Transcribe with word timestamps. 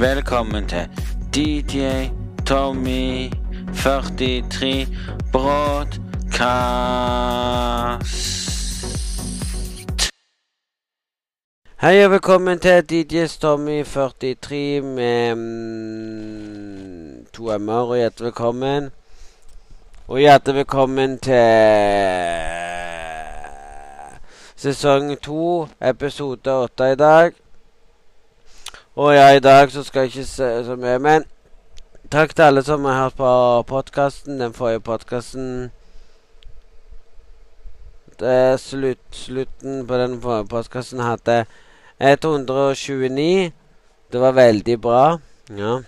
Velkommen 0.00 0.68
til 0.68 0.88
DJ 1.34 1.86
Tommy 2.46 3.30
43 3.76 4.86
Broadcast. 5.32 6.00
Hei 11.80 12.04
og 12.04 12.10
velkommen 12.10 12.58
til 12.58 12.90
DJ 12.90 13.26
Tommy 13.40 13.84
43 13.84 14.80
med 14.80 15.34
mm, 15.34 17.26
to 17.34 17.58
m-er, 17.58 17.74
og 17.74 17.96
hjertelig 17.96 18.24
velkommen. 18.24 18.90
Og 20.08 20.18
hjertelig 20.18 20.56
velkommen 20.56 21.18
til 21.18 21.34
sesong 24.56 25.20
to, 25.22 25.68
episode 25.82 26.50
åtte 26.52 26.92
i 26.92 26.96
dag. 26.96 27.49
Og 28.96 29.14
ja, 29.14 29.28
i 29.36 29.40
dag 29.40 29.70
så 29.70 29.82
skal 29.82 30.00
jeg 30.00 30.06
ikke 30.06 30.24
se 30.24 30.64
så 30.64 30.76
mye, 30.76 30.98
men 30.98 31.24
takk 32.10 32.34
til 32.34 32.42
alle 32.42 32.62
som 32.66 32.84
har 32.84 33.02
hørt 33.02 33.16
på 33.16 33.62
podkasten, 33.62 34.40
den 34.40 34.54
forrige 34.54 34.80
podkasten. 34.80 35.70
Slutt, 38.58 38.98
slutten 39.12 39.86
på 39.86 39.94
den 39.94 40.20
forrige 40.22 40.48
podkasten 40.48 41.00
hadde 41.00 41.44
129. 42.00 43.52
Det 44.12 44.20
var 44.20 44.32
veldig 44.32 44.80
bra. 44.80 45.18
Ja. 45.56 45.78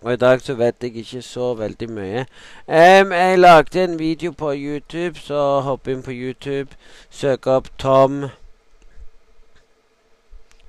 Og 0.00 0.12
i 0.12 0.16
dag 0.16 0.40
så 0.40 0.54
vet 0.54 0.82
jeg 0.82 0.96
ikke 0.96 1.22
så 1.22 1.54
veldig 1.54 1.90
mye. 1.90 2.26
Um, 2.66 3.12
jeg 3.12 3.38
lagde 3.38 3.84
en 3.84 3.98
video 3.98 4.32
på 4.32 4.52
YouTube, 4.54 5.18
så 5.18 5.60
hopp 5.60 5.88
inn 5.88 6.02
på 6.02 6.10
YouTube. 6.10 6.68
Søk 7.10 7.46
opp 7.46 7.70
Tom. 7.78 8.24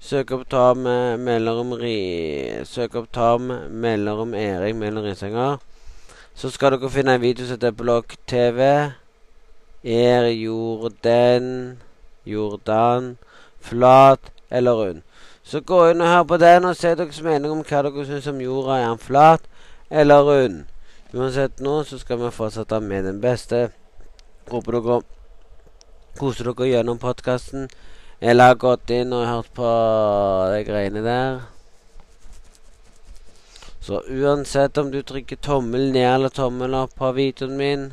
Søk 0.07 0.29
opp 0.31 0.45
Tom 0.47 0.85
mellom 1.19 1.73
ri... 1.75 2.63
Søk 2.63 2.93
opp 2.95 3.09
Tom 3.11 3.49
mellom 3.69 4.33
Erik 4.39 4.77
mellom 4.79 5.03
Risanger. 5.03 5.57
Så 6.31 6.47
skal 6.49 6.77
dere 6.77 6.87
finne 6.89 7.17
en 7.17 7.21
video 7.21 7.43
som 7.43 7.57
heter 7.57 7.73
Blokk-TV. 7.75 8.61
Er 9.83 10.27
jorden 10.31 11.49
Jordan 12.23 13.17
flat 13.59 14.31
eller 14.47 14.79
rund? 14.79 15.03
Så 15.43 15.59
gå 15.59 15.81
inn 15.89 16.05
og 16.05 16.07
hør 16.07 16.23
på 16.31 16.39
den, 16.39 16.69
og 16.69 16.79
se 16.79 16.93
deres 16.95 17.19
mening 17.27 17.51
om 17.51 17.65
hva 17.67 17.83
dere 17.89 18.07
syns 18.07 18.31
om 18.31 18.39
jorda. 18.39 18.79
Er 18.79 18.87
den 18.93 19.03
flat 19.09 19.51
eller 19.91 20.23
rund? 20.29 20.63
Uansett 21.11 21.59
nå, 21.59 21.81
så 21.83 21.99
skal 21.99 22.23
vi 22.23 22.31
fortsette 22.31 22.79
med 22.79 23.03
den 23.11 23.19
beste. 23.19 23.65
Håper 24.47 24.79
dere 24.79 25.01
koser 26.15 26.47
dere 26.53 26.71
gjennom 26.71 27.03
podkasten. 27.03 27.67
Eller 28.19 28.47
har 28.47 28.55
gått 28.55 28.89
inn 28.89 29.13
og 29.13 29.27
hørt 29.29 29.53
på 29.53 29.69
de 30.53 30.63
greiene 30.65 31.03
der. 31.05 31.39
Så 33.81 34.01
uansett 34.09 34.77
om 34.77 34.89
du 34.91 34.99
trykker 35.01 35.37
tommel 35.39 35.91
ned 35.93 36.09
eller 36.15 36.33
tommel 36.33 36.73
opp 36.75 36.95
på 36.97 37.11
videoen 37.15 37.55
min, 37.59 37.85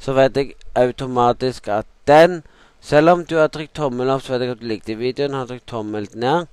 så 0.00 0.14
vet 0.16 0.38
jeg 0.38 0.54
automatisk 0.78 1.68
at 1.68 1.86
den 2.08 2.42
Selv 2.82 3.10
om 3.12 3.20
du 3.24 3.36
har 3.38 3.46
trykt 3.46 3.76
tommel 3.78 4.08
opp, 4.10 4.24
så 4.24 4.32
vet 4.32 4.42
jeg 4.42 4.50
at 4.56 4.58
du 4.60 4.66
likte 4.66 4.94
videoen. 4.98 5.36
Har 5.38 5.46
trykt 5.46 5.68
tommel 5.70 6.08
ned, 6.18 6.48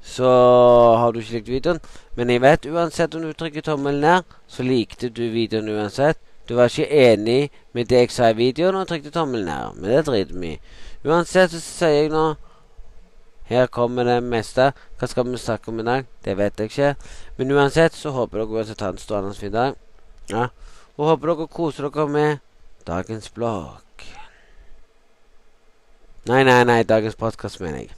så 0.00 0.30
har 0.96 1.12
du 1.12 1.18
ikke 1.20 1.34
likt 1.34 1.50
videoen. 1.50 1.80
Men 2.16 2.32
jeg 2.32 2.40
vet 2.40 2.68
uansett 2.70 3.14
om 3.14 3.26
du 3.26 3.34
trykker 3.36 3.66
tommel 3.66 4.00
ned, 4.00 4.24
så 4.48 4.64
likte 4.64 5.10
du 5.12 5.26
videoen 5.34 5.68
uansett. 5.68 6.16
Du 6.48 6.54
var 6.54 6.70
ikke 6.70 6.88
enig 6.88 7.50
med 7.74 7.90
det 7.90 8.06
jeg 8.06 8.14
sa 8.14 8.30
i 8.30 8.38
videoen, 8.38 8.78
og 8.80 8.88
trykte 8.88 9.12
tommel 9.12 9.44
ned. 9.44 9.76
Men 9.76 9.90
det 9.90 10.06
driter 10.06 10.40
vi 10.40 10.54
i. 10.54 10.60
Uansett 11.06 11.52
så 11.54 11.60
sier 11.62 11.92
jeg 11.94 12.08
nå 12.10 12.34
Her 13.46 13.68
kommer 13.70 14.08
det 14.08 14.16
meste. 14.26 14.72
Hva 14.98 15.06
skal 15.06 15.28
vi 15.28 15.38
snakke 15.38 15.70
om 15.70 15.78
i 15.78 15.84
dag? 15.86 16.08
Det 16.26 16.34
vet 16.34 16.58
jeg 16.58 16.72
ikke. 16.72 16.88
Men 17.38 17.54
uansett 17.54 17.94
så 17.94 18.10
håper 18.10 18.42
dere 18.42 18.58
uansett 18.58 18.82
har 18.82 18.90
en 18.90 18.98
strålende 18.98 19.38
fin 19.38 19.54
dag. 19.54 19.78
Ja. 20.32 20.48
Og 20.98 21.12
håper 21.12 21.30
dere 21.30 21.46
koser 21.46 21.86
dere 21.86 22.08
med 22.10 22.42
dagens 22.90 23.30
blogg. 23.30 24.02
Nei, 26.26 26.42
nei, 26.42 26.64
nei. 26.66 26.82
Dagens 26.82 27.14
podkast, 27.14 27.62
mener 27.62 27.86
jeg. 27.86 27.94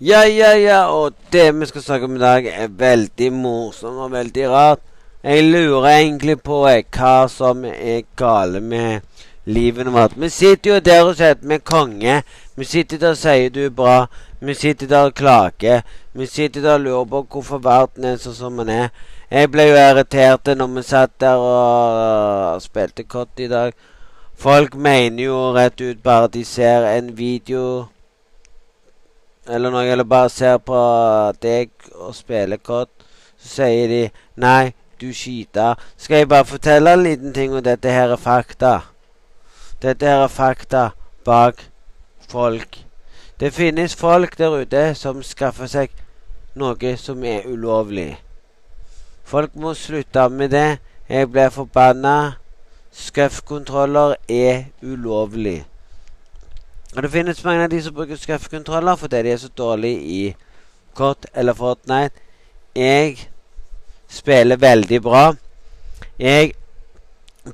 Ja, 0.00 0.22
ja, 0.22 0.52
ja, 0.54 0.86
og 0.94 1.14
det 1.32 1.60
vi 1.60 1.66
skal 1.66 1.82
snakke 1.82 2.04
om 2.06 2.16
i 2.16 2.20
dag, 2.22 2.44
er 2.46 2.68
veldig 2.70 3.32
morsomt 3.34 3.98
og 3.98 4.12
veldig 4.12 4.44
rart. 4.50 4.78
Jeg 5.24 5.42
lurer 5.42 5.88
egentlig 5.90 6.36
på 6.46 6.60
jeg, 6.68 6.84
hva 6.94 7.26
som 7.26 7.64
er 7.66 8.04
gale 8.16 8.60
med 8.60 9.00
livet 9.44 9.90
vårt. 9.90 10.14
Vi 10.14 10.28
sitter 10.28 10.70
jo 10.70 10.78
der 10.78 11.02
og 11.02 11.16
sier 11.18 11.34
at 11.34 11.42
vi 11.42 11.58
er 11.58 11.66
konge. 11.66 12.20
Vi 12.54 12.64
sitter 12.64 13.02
der 13.02 13.16
og 13.16 13.18
sier 13.24 13.50
du 13.50 13.64
er 13.64 13.74
bra. 13.74 13.96
Vi 14.38 14.54
sitter 14.54 14.86
der 14.86 15.10
og 15.10 15.18
klager. 15.18 15.82
Vi 16.14 16.30
sitter 16.30 16.62
der 16.62 16.78
og 16.78 16.86
lurer 16.86 17.04
på 17.10 17.26
hvorfor 17.32 17.58
verden 17.66 18.06
er 18.06 18.22
sånn 18.22 18.38
som 18.38 18.62
den 18.62 18.70
er. 18.70 18.94
Jeg 19.34 19.50
ble 19.50 19.66
jo 19.66 19.82
irritert 19.82 20.54
når 20.54 20.74
vi 20.78 20.88
satt 20.94 21.18
der 21.18 21.42
og 21.42 22.62
spilte 22.62 23.02
kott 23.02 23.34
i 23.42 23.50
dag. 23.50 23.74
Folk 24.38 24.78
mener 24.78 25.24
jo 25.26 25.44
rett 25.58 25.82
ut 25.82 26.02
bare 26.06 26.30
de 26.30 26.46
ser 26.46 26.86
en 26.86 27.16
video 27.18 27.88
eller 29.48 29.70
når 29.70 29.80
jeg 29.80 30.08
bare 30.08 30.28
ser 30.28 30.58
på 30.58 30.78
deg 31.42 31.70
og 31.94 32.14
spiller 32.14 32.56
kort, 32.56 32.90
så 33.38 33.48
sier 33.62 33.88
de 33.88 34.02
Nei, 34.36 34.74
du 35.00 35.12
skiter. 35.14 35.74
Skal 35.96 36.16
jeg 36.16 36.28
bare 36.28 36.44
fortelle 36.44 36.92
en 36.92 37.02
liten 37.02 37.34
ting, 37.34 37.54
og 37.54 37.64
dette 37.64 37.90
her 37.90 38.12
er 38.12 38.16
fakta. 38.16 38.78
Dette 39.82 40.06
her 40.06 40.24
er 40.24 40.28
fakta 40.28 40.88
bak 41.24 41.64
folk. 42.28 42.84
Det 43.40 43.54
finnes 43.54 43.96
folk 43.96 44.38
der 44.38 44.50
ute 44.62 44.94
som 44.94 45.22
skaffer 45.22 45.70
seg 45.70 45.94
noe 46.58 46.96
som 46.98 47.22
er 47.24 47.46
ulovlig. 47.46 48.18
Folk 49.24 49.54
må 49.54 49.74
slutte 49.74 50.28
med 50.28 50.50
det. 50.50 50.78
Jeg 51.08 51.30
blir 51.30 51.48
forbanna. 51.54 52.32
Skuffkontroller 52.90 54.16
er 54.28 54.64
ulovlig. 54.82 55.67
Og 56.96 57.02
det 57.02 57.10
finnes 57.12 57.44
mange 57.44 57.64
av 57.64 57.70
de 57.70 57.82
som 57.82 57.94
bruker 57.94 58.16
skreftkontroller 58.16 58.96
fordi 58.96 59.22
de 59.22 59.32
er 59.32 59.36
så 59.36 59.48
dårlige 59.48 60.00
i 60.00 60.36
kort 60.94 61.26
eller 61.34 61.54
Fortnite. 61.54 62.14
Jeg 62.74 63.28
spiller 64.08 64.56
veldig 64.56 65.02
bra. 65.02 65.34
Jeg 66.18 66.52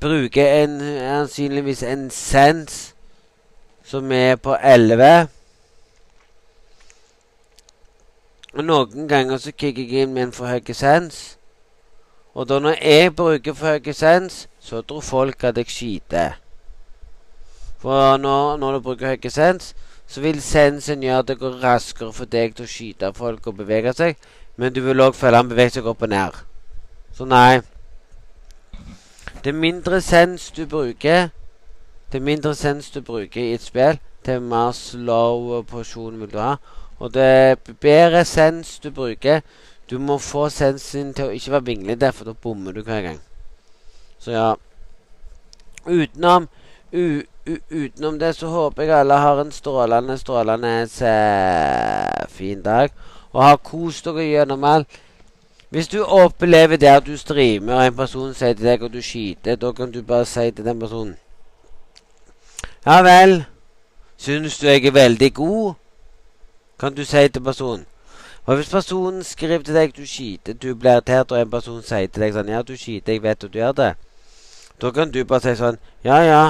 bruker 0.01 0.63
en, 0.63 0.79
sannsynligvis 0.79 1.83
en 1.83 2.09
sens 2.11 2.95
som 3.83 4.11
er 4.11 4.35
på 4.35 4.55
11. 4.55 5.27
Og 8.53 8.63
noen 8.63 9.07
ganger 9.07 9.37
så 9.37 9.51
kicker 9.51 9.83
jeg 9.83 10.05
inn 10.05 10.13
med 10.13 10.29
en 10.29 10.33
for 10.33 10.47
høy 10.47 10.73
sens. 10.73 11.37
Og 12.33 12.47
da 12.49 12.59
når 12.59 12.79
jeg 12.81 13.15
bruker 13.15 13.53
for 13.53 13.75
høy 13.75 13.91
sens, 13.93 14.47
så 14.59 14.81
tror 14.81 15.01
folk 15.01 15.43
at 15.43 15.57
jeg 15.57 15.69
skyter. 15.69 16.39
For 17.85 18.17
når, 18.17 18.57
når 18.57 18.71
du 18.71 18.79
bruker 18.79 19.07
høy 19.07 19.29
sens, 19.29 19.75
så 20.07 20.21
vil 20.21 20.41
sensen 20.41 21.03
gjøre 21.05 21.19
at 21.21 21.27
det 21.27 21.37
går 21.37 21.59
raskere 21.61 22.13
for 22.13 22.25
deg 22.25 22.55
til 22.57 22.65
å 22.65 22.71
skyte 22.71 23.11
folk 23.13 23.45
og 23.45 23.59
bevege 23.59 23.93
seg. 23.93 24.15
Men 24.57 24.73
du 24.73 24.79
vil 24.81 25.03
òg 25.05 25.13
føle 25.13 25.37
han 25.37 25.51
beveger 25.51 25.75
seg 25.75 25.89
opp 25.91 26.01
og 26.01 26.09
ned. 26.09 26.39
Så 27.13 27.27
nei. 27.29 27.61
Det 29.45 29.53
mindre 29.53 30.01
sens 30.01 30.47
du 30.49 30.63
bruker, 30.65 31.29
det 32.09 32.23
mindre 32.25 32.55
sens 32.57 32.89
du 32.89 33.03
bruker 33.05 33.43
i 33.43 33.53
et 33.53 33.61
spill, 33.61 34.01
til 34.25 34.41
mer 34.41 34.73
slow 34.73 35.61
porsjon 35.69 36.17
vil 36.23 36.33
du 36.33 36.41
ha. 36.41 36.55
Og 36.97 37.13
det 37.13 37.77
bedre 37.85 38.25
sens 38.25 38.79
du 38.79 38.89
bruker 38.89 39.41
Du 39.85 39.99
må 39.99 40.17
få 40.17 40.47
sensen 40.49 41.11
til 41.13 41.27
å 41.27 41.33
ikke 41.37 41.51
være 41.53 41.65
vinglete, 41.67 42.09
for 42.09 42.25
da 42.25 42.33
bommer 42.33 42.73
du 42.73 42.81
hver 42.81 43.03
gang. 43.05 43.19
Så 44.17 44.31
ja. 44.33 44.55
Utenom 45.85 46.47
utenom 47.71 48.19
det 48.19 48.35
så 48.35 48.47
håper 48.47 48.83
jeg 48.83 48.99
alle 48.99 49.13
har 49.13 49.41
en 49.41 49.51
strålende, 49.51 50.17
strålende 50.17 50.73
eh, 51.01 52.27
fin 52.29 52.61
dag. 52.61 52.89
Og 53.33 53.43
har 53.43 53.57
kost 53.57 54.05
dere 54.05 54.23
gjennom 54.23 54.63
alt. 54.63 55.01
Hvis 55.69 55.87
du 55.87 56.03
opplever 56.03 56.77
det 56.77 56.87
at 56.87 57.05
du 57.05 57.17
streamer, 57.17 57.73
og 57.75 57.85
en 57.85 57.95
person 57.95 58.33
sier 58.33 58.53
til 58.53 58.65
deg 58.65 58.83
at 58.83 58.93
du 58.93 59.01
skyter, 59.01 59.55
da 59.55 59.71
kan 59.71 59.91
du 59.91 60.01
bare 60.03 60.25
si 60.25 60.51
til 60.51 60.65
den 60.65 60.79
personen 60.79 61.17
Ja 62.85 63.01
vel, 63.01 63.43
syns 64.17 64.59
du 64.59 64.67
jeg 64.67 64.85
er 64.85 64.91
veldig 64.91 65.33
god? 65.33 65.73
Kan 66.79 66.95
du 66.95 67.03
si 67.05 67.27
til 67.27 67.43
personen. 67.43 67.85
Og 68.45 68.55
hvis 68.55 68.69
personen 68.69 69.23
skriver 69.23 69.63
til 69.63 69.75
deg 69.75 69.89
at 69.89 69.97
du 69.97 70.05
skyter, 70.05 70.53
du 70.53 70.75
blir 70.75 70.91
irritert, 70.91 71.31
og 71.31 71.41
en 71.41 71.51
person 71.51 71.81
sier 71.81 72.07
til 72.07 72.23
deg 72.23 72.35
sånn 72.37 72.53
Ja, 72.53 72.61
du 72.61 72.77
skyter, 72.77 73.13
jeg 73.13 73.23
vet 73.23 73.43
at 73.43 73.53
du 73.53 73.57
gjør 73.57 73.71
det. 73.71 73.93
Da 74.81 74.91
kan 74.91 75.11
du 75.11 75.23
bare 75.25 75.41
si 75.41 75.55
sånn 75.57 75.81
Ja, 76.05 76.21
ja, 76.21 76.43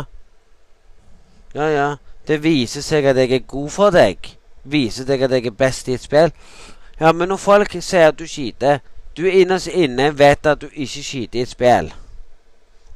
ja, 1.55 1.69
ja. 1.69 1.95
Det 2.27 2.41
viser 2.43 2.81
seg 2.81 3.05
at 3.05 3.17
jeg 3.17 3.31
er 3.31 3.47
god 3.47 3.69
for 3.69 3.93
deg. 3.93 4.31
Viser 4.63 5.05
deg 5.07 5.21
at 5.23 5.31
jeg 5.31 5.45
er 5.45 5.55
best 5.55 5.87
i 5.87 5.95
et 5.95 6.03
spill. 6.03 6.33
Ja, 6.99 7.11
men 7.11 7.29
når 7.29 7.39
folk 7.39 7.75
sier 7.79 8.09
at 8.09 8.19
du 8.19 8.27
skyter 8.27 8.79
Du 9.15 9.23
innerst 9.23 9.67
inne 9.71 10.09
vet 10.11 10.45
at 10.45 10.59
du 10.59 10.67
ikke 10.67 11.03
skyter 11.03 11.39
i 11.39 11.43
et 11.45 11.51
spill. 11.51 11.93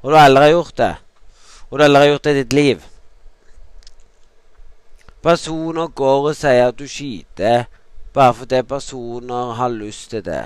Og 0.01 0.11
du 0.11 0.15
har 0.17 0.27
aldri 0.27 0.49
gjort 0.51 0.77
det. 0.77 0.95
og 1.69 1.79
du 1.79 1.83
aldri 1.83 1.99
har 2.01 2.09
gjort 2.09 2.23
det 2.23 2.31
i 2.31 2.39
ditt 2.43 2.53
liv. 2.53 2.83
Personer 5.23 5.87
går 5.87 6.27
og 6.29 6.35
sier 6.35 6.67
at 6.67 6.79
du 6.79 6.87
skyter 6.87 7.63
bare 8.13 8.33
fordi 8.33 8.61
personer 8.61 9.53
har 9.53 9.69
lyst 9.69 10.09
til 10.09 10.25
det. 10.25 10.45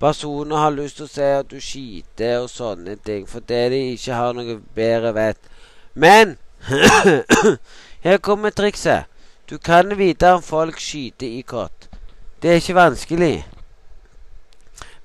Personer 0.00 0.56
har 0.56 0.74
lyst 0.76 0.98
til 0.98 1.06
å 1.06 1.10
si 1.10 1.26
at 1.38 1.48
du 1.50 1.56
skiter 1.62 2.42
og 2.42 2.50
sånne 2.52 2.98
ting, 3.04 3.24
fordi 3.28 3.60
de 3.72 3.82
ikke 3.94 4.16
har 4.18 4.36
noe 4.36 4.58
bedre 4.76 5.12
vett. 5.16 5.52
Men 5.94 6.36
her 8.06 8.18
kommer 8.20 8.52
trikset. 8.52 9.08
Du 9.48 9.58
kan 9.58 9.98
vite 9.98 10.32
om 10.34 10.42
folk 10.42 10.80
skyter 10.82 11.26
i 11.26 11.40
kott. 11.46 11.88
Det 12.42 12.50
er 12.50 12.60
ikke 12.60 12.74
vanskelig. 12.74 13.46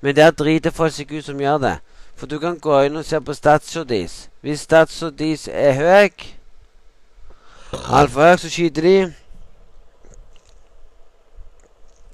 Men 0.00 0.16
der 0.16 0.30
driter 0.30 0.74
folk 0.74 0.92
seg 0.92 1.12
ut 1.14 1.24
som 1.24 1.40
gjør 1.40 1.58
det. 1.62 1.76
For 2.18 2.26
du 2.26 2.38
kan 2.42 2.58
gå 2.58 2.82
inn 2.86 2.98
og 2.98 3.06
se 3.06 3.20
på 3.20 3.34
statsa 3.34 3.84
deres. 3.88 4.28
Hvis 4.42 4.66
statsa 4.66 5.10
deres 5.10 5.48
er 5.48 5.72
høy, 5.78 6.10
altfor 7.72 8.28
høy, 8.28 8.36
så 8.36 8.50
skyter 8.50 8.82
de. 8.82 8.96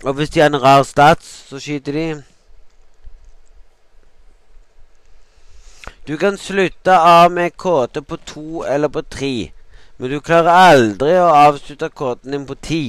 Og 0.05 0.15
hvis 0.15 0.31
de 0.31 0.41
har 0.41 0.53
en 0.53 0.63
rar 0.63 0.83
stats, 0.87 1.27
så 1.49 1.59
skyter 1.59 1.93
de. 1.93 2.07
Du 6.08 6.16
kan 6.16 6.38
slutte 6.38 6.99
av 6.99 7.32
med 7.32 7.56
kåte 7.56 8.02
på 8.02 8.16
to 8.16 8.62
eller 8.64 8.88
på 8.88 9.02
tre, 9.02 9.50
men 9.96 10.10
du 10.10 10.20
klarer 10.25 10.49
aldri 10.49 11.12
å 11.20 11.26
avslutte 11.28 11.90
kåten 11.93 12.32
din 12.32 12.46
på 12.49 12.55
ti. 12.64 12.84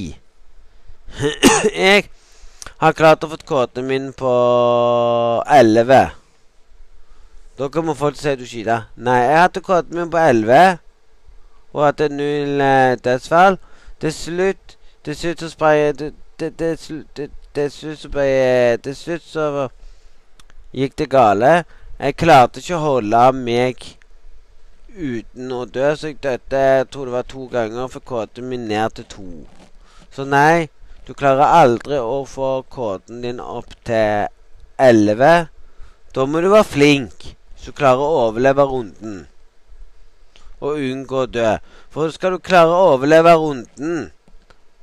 Jeg 1.74 2.06
har 2.80 2.94
klart 2.96 3.26
å 3.26 3.28
få 3.28 3.36
kåten 3.44 3.84
min 3.90 4.06
på 4.16 4.30
elleve. 5.52 5.98
Da 7.58 7.68
kommer 7.68 7.98
folk 7.98 8.16
til 8.16 8.22
å 8.22 8.30
si 8.30 8.40
du 8.40 8.46
skyter. 8.48 8.86
Nei, 8.96 9.18
jeg 9.26 9.36
hadde 9.36 9.62
kåten 9.66 9.98
min 9.98 10.08
på 10.08 10.16
elleve 10.16 10.62
og 11.74 11.82
hadde 11.84 12.08
null 12.14 12.62
eh, 12.64 12.94
dødsfall. 13.04 13.58
Til 14.00 14.14
slutt 14.16 14.78
Til 15.04 15.16
slutt 15.16 15.44
så 15.44 15.50
sprayer 15.52 15.92
Til 16.40 16.80
slutt 16.80 18.00
så 18.00 18.08
ble 18.08 18.24
Til 18.80 18.96
slutt 18.96 19.26
så 19.28 19.68
gikk 20.72 20.96
det 20.96 21.10
gale. 21.12 21.52
Jeg 22.00 22.14
klarte 22.16 22.62
ikke 22.62 22.78
å 22.78 22.84
holde 22.94 23.18
meg 23.36 23.82
uten 24.96 25.50
å 25.52 25.66
dø, 25.68 25.90
så 25.92 26.08
jeg 26.08 26.16
døde 26.24 26.62
jeg 26.64 26.86
tror 26.88 27.10
det 27.10 27.12
var 27.12 27.26
to 27.28 27.44
ganger 27.52 27.90
for 27.92 28.06
koden 28.08 28.48
min 28.48 28.64
ned 28.70 28.94
til 28.96 29.06
to. 29.12 29.26
Så 30.08 30.24
nei, 30.24 30.70
du 31.04 31.12
klarer 31.12 31.52
aldri 31.60 32.00
å 32.00 32.22
få 32.24 32.62
koden 32.72 33.20
din 33.20 33.44
opp 33.44 33.76
til 33.84 34.32
elleve. 34.80 35.50
Da 36.16 36.24
må 36.24 36.40
du 36.40 36.48
være 36.48 36.70
flink, 36.72 37.30
så 37.60 37.68
du 37.68 37.80
klarer 37.82 38.00
å 38.00 38.24
overleve 38.30 38.64
runden. 38.72 39.22
Og 40.64 40.80
unngå 40.80 41.26
å 41.26 41.30
dø. 41.36 41.56
For 41.92 42.16
skal 42.16 42.38
du 42.38 42.46
klare 42.48 42.72
å 42.72 42.94
overleve 42.94 43.36
runden 43.44 44.06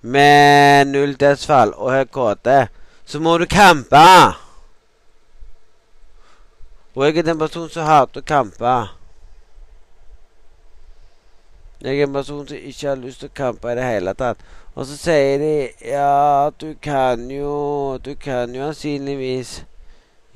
med 0.06 0.94
null 0.94 1.18
dødsfall 1.18 1.74
og 1.82 1.96
høy 1.98 2.04
KD, 2.14 2.68
så 3.10 3.26
må 3.26 3.40
du 3.42 3.50
campe. 3.50 4.06
Og 6.96 7.06
jeg 7.06 7.18
er 7.18 7.28
den 7.28 7.40
personen 7.40 7.70
som 7.70 7.86
hater 7.88 8.24
å 8.24 8.28
kampe. 8.28 8.76
Jeg 11.82 12.00
er 12.00 12.08
en 12.08 12.14
person 12.14 12.48
som 12.48 12.58
ikke 12.58 12.88
har 12.90 13.02
lyst 13.02 13.22
til 13.22 13.30
å 13.30 13.38
kampe 13.38 13.70
i 13.72 13.78
det 13.78 13.86
hele 13.86 14.14
tatt. 14.18 14.40
Og 14.78 14.86
så 14.86 14.98
sier 14.98 15.42
de 15.42 15.52
ja, 15.90 16.50
du 16.58 16.74
kan 16.82 17.30
jo 17.32 17.98
Du 18.02 18.16
kan 18.16 18.54
jo 18.54 18.66
sannsynligvis 18.66 19.64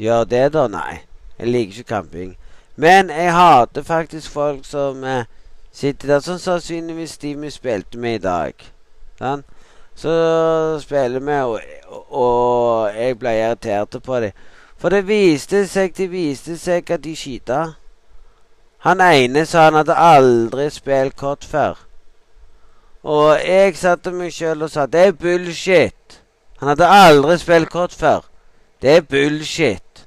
gjøre 0.01 0.25
det, 0.25 0.45
da. 0.53 0.67
Nei, 0.67 1.01
jeg 1.37 1.49
liker 1.49 1.79
ikke 1.79 1.95
camping. 1.95 2.35
Men 2.75 3.09
jeg 3.09 3.33
hater 3.33 3.83
faktisk 3.85 4.31
folk 4.31 4.65
som 4.65 5.03
eh, 5.03 5.25
sitter 5.71 6.15
der, 6.15 6.23
sånn 6.25 6.39
sannsynligvis 6.41 7.17
de 7.21 7.35
vi 7.41 7.51
spilte 7.53 7.99
med 8.01 8.19
i 8.19 8.23
dag. 8.23 8.63
Sånn? 9.19 9.43
Så 10.01 10.13
spiller 10.81 11.21
vi, 11.21 11.37
og, 11.45 12.05
og 12.09 12.95
jeg 12.95 13.19
ble 13.21 13.35
irritert 13.37 13.97
på 14.01 14.21
dem. 14.23 14.47
For 14.81 14.89
det 14.89 15.03
viste 15.05 15.67
seg, 15.69 15.93
det 15.93 16.07
viste 16.09 16.57
seg 16.57 16.89
at 16.89 17.03
de 17.03 17.13
skita. 17.15 17.61
Han 18.81 19.01
ene 19.05 19.45
sa 19.45 19.67
han 19.67 19.77
hadde 19.77 19.93
aldri 19.93 20.65
spilt 20.73 21.13
kort 21.19 21.45
før. 21.45 21.77
Og 23.05 23.37
jeg 23.45 23.75
satte 23.77 24.13
meg 24.13 24.33
sjøl 24.33 24.65
og 24.65 24.71
sa 24.73 24.87
det 24.89 25.03
er 25.07 25.13
bullshit. 25.17 26.17
Han 26.61 26.73
hadde 26.73 26.89
aldri 26.89 27.37
spilt 27.37 27.69
kort 27.69 27.93
før. 27.93 28.25
Det 28.81 28.95
er 28.97 29.05
bullshit. 29.05 30.05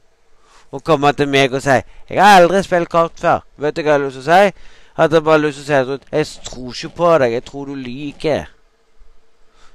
Å 0.75 0.81
komme 0.83 1.13
til 1.15 1.29
meg 1.31 1.55
og 1.55 1.63
si 1.63 1.79
'Jeg 2.11 2.23
har 2.23 2.43
aldri 2.43 2.63
spilt 2.63 2.89
kort 2.89 3.15
før'. 3.15 3.47
Vet 3.57 3.77
du 3.77 3.83
hva 3.83 3.93
jeg 3.93 4.01
har 4.01 4.07
lyst 4.07 4.19
til 4.19 4.33
å 4.33 4.39
si? 4.43 4.53
Hadde 4.97 5.23
bare 5.23 5.39
lyst 5.39 5.57
til 5.59 5.65
å 5.65 5.67
si 5.67 5.93
at 5.93 6.01
jeg 6.13 6.27
tror 6.45 6.73
ikke 6.75 6.97
på 6.97 7.19
deg. 7.19 7.33
Jeg 7.33 7.45
tror 7.45 7.65
du 7.65 7.75
lyver. 7.75 8.47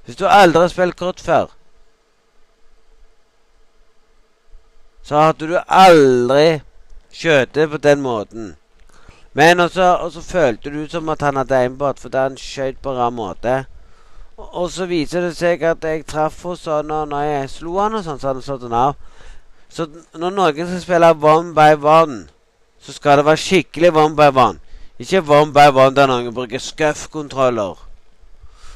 Hvis 0.05 0.15
du 0.15 0.25
aldri 0.27 0.59
har 0.59 0.67
spilt 0.67 0.95
kort 0.95 1.19
før, 1.21 1.47
så 5.09 5.17
hadde 5.17 5.47
du 5.49 5.55
aldri 5.65 6.59
skjøt 7.09 7.57
på 7.71 7.77
den 7.81 8.01
måten. 8.01 8.55
Men 9.33 9.59
også, 9.59 9.95
også 10.05 10.21
følte 10.21 10.69
du 10.69 10.83
som 10.89 11.09
at 11.09 11.21
han 11.25 11.35
hadde 11.35 11.57
aimbot 11.57 11.99
fordi 11.99 12.17
han 12.17 12.35
skjøt 12.37 12.77
på 12.83 12.93
rar 12.93 13.09
måte. 13.09 13.63
Og, 14.37 14.69
så 14.71 14.85
viser 14.85 15.25
det 15.25 15.31
seg 15.37 15.63
at 15.65 15.83
jeg 15.83 16.05
traff 16.05 16.43
henne 16.45 16.61
sånn 16.61 16.93
når 16.93 17.23
jeg 17.25 17.49
slo 17.55 17.79
han 17.79 17.97
og 17.97 18.03
sånn, 18.05 18.19
så 18.21 18.29
hadde 18.29 18.43
han 18.43 18.45
slått 18.45 18.67
henne 18.67 18.83
av. 18.85 18.99
Så 19.69 19.87
når 20.13 20.35
noen 20.35 20.59
skal 20.59 20.83
spille 20.83 21.09
one 21.17 21.55
by 21.57 21.73
one, 21.81 22.19
så 22.77 22.93
skal 22.93 23.17
det 23.17 23.25
være 23.25 23.41
skikkelig 23.41 23.91
one 23.95 24.15
by 24.15 24.29
one. 24.29 24.61
Ikke 25.01 25.23
one 25.25 25.49
by 25.57 25.71
one 25.73 25.95
der 25.97 26.11
noen 26.11 26.29
bruker 26.37 26.61
scuff-kontroller. 26.61 27.81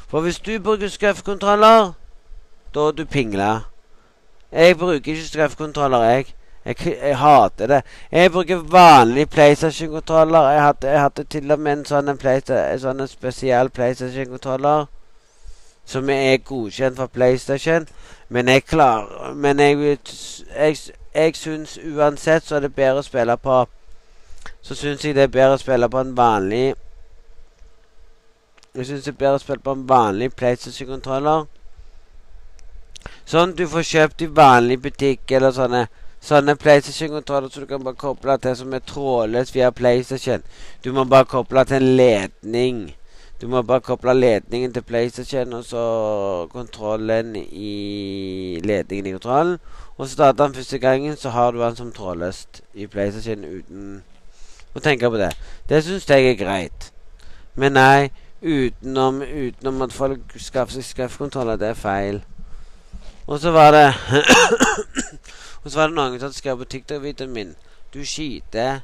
For 0.09 0.25
hvis 0.25 0.41
du 0.41 0.57
bruker 0.57 0.89
scuff-kontroller, 0.89 1.94
da 2.74 2.88
er 2.89 2.97
du 2.97 3.06
pingla. 3.06 3.51
Jeg 4.53 4.77
bruker 4.77 5.13
ikke 5.13 5.27
strømkontroller, 5.27 6.03
jeg. 6.03 6.25
jeg. 6.65 6.75
jeg. 6.85 7.17
hater 7.17 7.67
det. 7.67 7.81
Jeg 8.11 8.31
bruker 8.31 8.57
vanlig 8.57 9.29
PlayStation-kontroller. 9.29 10.50
Jeg 10.50 10.75
jeg 10.83 11.01
hadde 11.01 11.23
til 11.23 11.51
og 11.51 11.59
med 11.59 11.71
en 11.73 11.85
sånn, 11.85 12.17
sånn 12.79 13.07
spesiell 13.07 13.69
PlayStation-kontroller 13.69 14.85
som 15.85 16.09
er 16.09 16.38
godkjent 16.38 16.97
for 16.97 17.05
PlayStation. 17.05 17.88
Men 18.29 18.47
jeg 18.47 18.65
klarer 18.65 19.33
Men 19.33 19.59
jeg, 19.59 19.97
jeg, 20.57 20.77
jeg 21.15 21.35
syns 21.35 21.79
uansett 21.95 22.44
så 22.44 22.55
er 22.55 22.59
det 22.59 22.75
bedre 22.75 23.00
å 23.00 23.05
spille 23.05 23.38
på 23.38 23.65
Så 24.61 24.75
syns 24.75 25.05
jeg 25.05 25.15
det 25.15 25.23
er 25.23 25.27
bedre 25.27 25.57
å 25.57 25.62
spille 25.62 25.89
på 25.89 26.00
en 26.00 26.17
vanlig 26.17 26.75
Jeg 28.75 28.86
syns 28.86 29.03
det 29.03 29.13
er 29.13 29.19
bedre 29.19 29.36
å 29.36 29.43
spille 29.43 29.60
på 29.60 29.72
en 29.72 29.89
vanlig 29.89 30.33
PlayStation-kontroller. 30.36 31.45
Sånn 33.25 33.56
du 33.58 33.68
får 33.68 33.86
kjøpt 33.89 34.25
i 34.25 34.32
vanlig 34.42 34.82
butikk, 34.84 35.32
eller 35.32 35.56
sånne 35.56 35.88
Sånne 36.24 36.53
PlayStation-kontroller 36.56 37.50
som 37.51 37.65
du 37.65 37.68
kan 37.68 37.82
bare 37.84 38.00
koble 38.00 38.38
til 38.39 38.53
som 38.56 38.74
er 38.74 38.80
trådløs 38.88 39.50
via 39.51 39.74
PlayStation. 39.75 40.46
Du 40.80 40.94
må 40.96 41.03
bare 41.03 41.27
koble 41.27 41.65
til 41.68 41.84
en 41.84 41.98
ledning. 41.98 42.77
Du 43.42 43.50
må 43.51 43.60
bare 43.68 43.84
koble 43.84 44.13
ledningen 44.15 44.72
til 44.72 44.86
PlayStation 44.88 45.51
og 45.53 45.65
så 45.68 45.84
kontrollen 46.53 47.36
i 47.36 48.62
ledningen 48.63 49.10
i 49.10 49.12
kontrollen. 49.18 49.60
Og 49.98 50.08
så 50.08 50.13
starter 50.13 50.46
den 50.46 50.56
første 50.56 50.80
gangen, 50.80 51.18
så 51.18 51.30
har 51.30 51.51
du 51.51 51.60
den 51.60 51.75
som 51.75 51.92
trådløst 51.92 52.63
i 52.74 52.88
PlayStation 52.88 53.44
uten 53.44 54.03
å 54.74 54.80
tenke 54.80 55.12
på 55.12 55.20
det. 55.20 55.34
Det 55.70 55.84
syns 55.84 56.08
jeg 56.08 56.30
er 56.30 56.39
greit. 56.39 56.94
Men 57.60 57.75
nei, 57.75 58.12
utenom, 58.39 59.20
utenom 59.27 59.84
at 59.84 59.94
folk 59.94 60.39
skaffer 60.39 60.80
seg 60.80 60.88
skaffekontroller, 60.88 61.60
det 61.60 61.74
er 61.74 61.84
feil. 61.84 62.24
Og 63.27 63.39
så 63.39 63.51
var 63.51 63.72
det 63.72 63.88
Og 65.63 65.72
så 65.72 65.80
var 65.80 65.88
det 65.88 65.96
noen 65.96 66.20
som 66.20 66.34
skrev 66.34 66.58
på 66.58 66.65
TikTok-videoen 66.65 67.32
min 67.32 67.56
Du 67.94 68.01
skiter. 68.06 68.82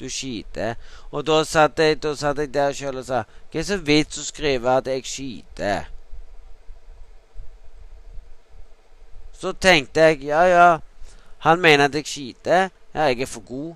Du 0.00 0.08
skiter. 0.10 0.74
Og 1.10 1.26
da 1.26 1.44
satt 1.44 1.78
jeg, 1.78 2.02
da 2.02 2.14
satt 2.16 2.38
jeg 2.38 2.54
der 2.54 2.72
sjøl 2.72 3.00
og 3.00 3.06
sa 3.06 3.24
Hva 3.50 3.60
er 3.60 3.66
så 3.66 3.78
vits 3.78 4.18
å 4.18 4.26
skrive 4.26 4.76
at 4.76 4.90
jeg 4.90 5.06
skiter? 5.08 5.88
Så 9.42 9.52
tenkte 9.52 10.00
jeg 10.00 10.24
ja, 10.28 10.42
ja. 10.46 10.66
Han 11.42 11.60
mener 11.60 11.84
at 11.84 11.94
jeg 11.94 12.06
skiter. 12.06 12.68
Ja, 12.94 13.08
jeg 13.10 13.24
er 13.24 13.26
for 13.26 13.40
god. 13.40 13.74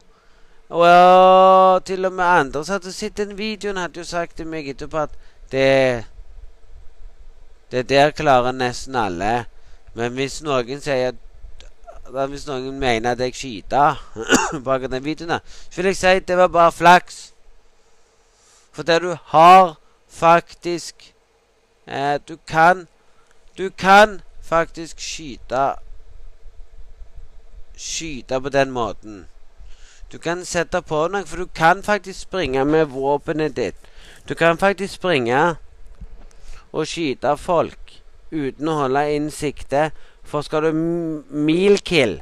Og 0.68 0.86
ja, 0.86 1.78
til 1.78 2.04
og 2.04 2.12
med 2.12 2.24
andre 2.24 2.64
som 2.64 2.72
hadde 2.72 2.92
sett 2.92 3.16
den 3.16 3.38
videoen, 3.38 3.76
hadde 3.76 4.02
jo 4.02 4.06
sagt 4.06 4.36
til 4.36 4.46
meg 4.46 4.68
etterpå 4.68 4.98
at 5.06 5.18
det 5.50 6.04
Det 7.70 7.88
der 7.88 8.10
klarer 8.10 8.52
nesten 8.52 8.94
alle. 8.94 9.46
Men 9.96 10.12
hvis 10.12 10.42
noen 10.44 10.82
sier 10.84 11.16
Hvis 12.06 12.44
noen 12.46 12.76
mener 12.78 13.16
at 13.16 13.22
jeg 13.24 13.34
skyter 13.34 13.96
bak 14.66 14.84
den 14.90 15.04
videoen, 15.04 15.40
så 15.70 15.80
vil 15.80 15.90
jeg 15.90 15.96
si 15.96 16.06
at 16.06 16.28
det 16.28 16.36
var 16.38 16.52
bare 16.52 16.72
flaks. 16.72 17.32
For 18.72 18.86
det 18.86 19.00
du 19.02 19.16
har 19.32 19.74
faktisk 20.08 21.14
eh, 21.86 22.20
Du 22.28 22.36
kan 22.46 22.86
Du 23.58 23.70
kan 23.70 24.20
faktisk 24.42 25.00
skyte 25.00 25.74
Skyte 27.76 28.40
på 28.40 28.48
den 28.48 28.70
måten. 28.70 29.26
Du 30.12 30.18
kan 30.18 30.44
sette 30.44 30.80
på 30.82 31.08
noe, 31.08 31.26
for 31.26 31.36
du 31.36 31.46
kan 31.46 31.82
faktisk 31.82 32.20
springe 32.20 32.64
med 32.64 32.86
våpenet 32.88 33.56
ditt. 33.56 33.76
Du 34.28 34.34
kan 34.34 34.56
faktisk 34.58 34.94
springe 34.94 35.56
og 36.72 36.86
skyte 36.86 37.36
folk 37.36 38.05
uten 38.32 38.68
å 38.68 38.78
holde 38.82 39.02
inn 39.14 39.30
sikte. 39.30 39.90
For 40.26 40.42
skal 40.42 40.66
du 40.66 40.72
milkill 41.30 42.20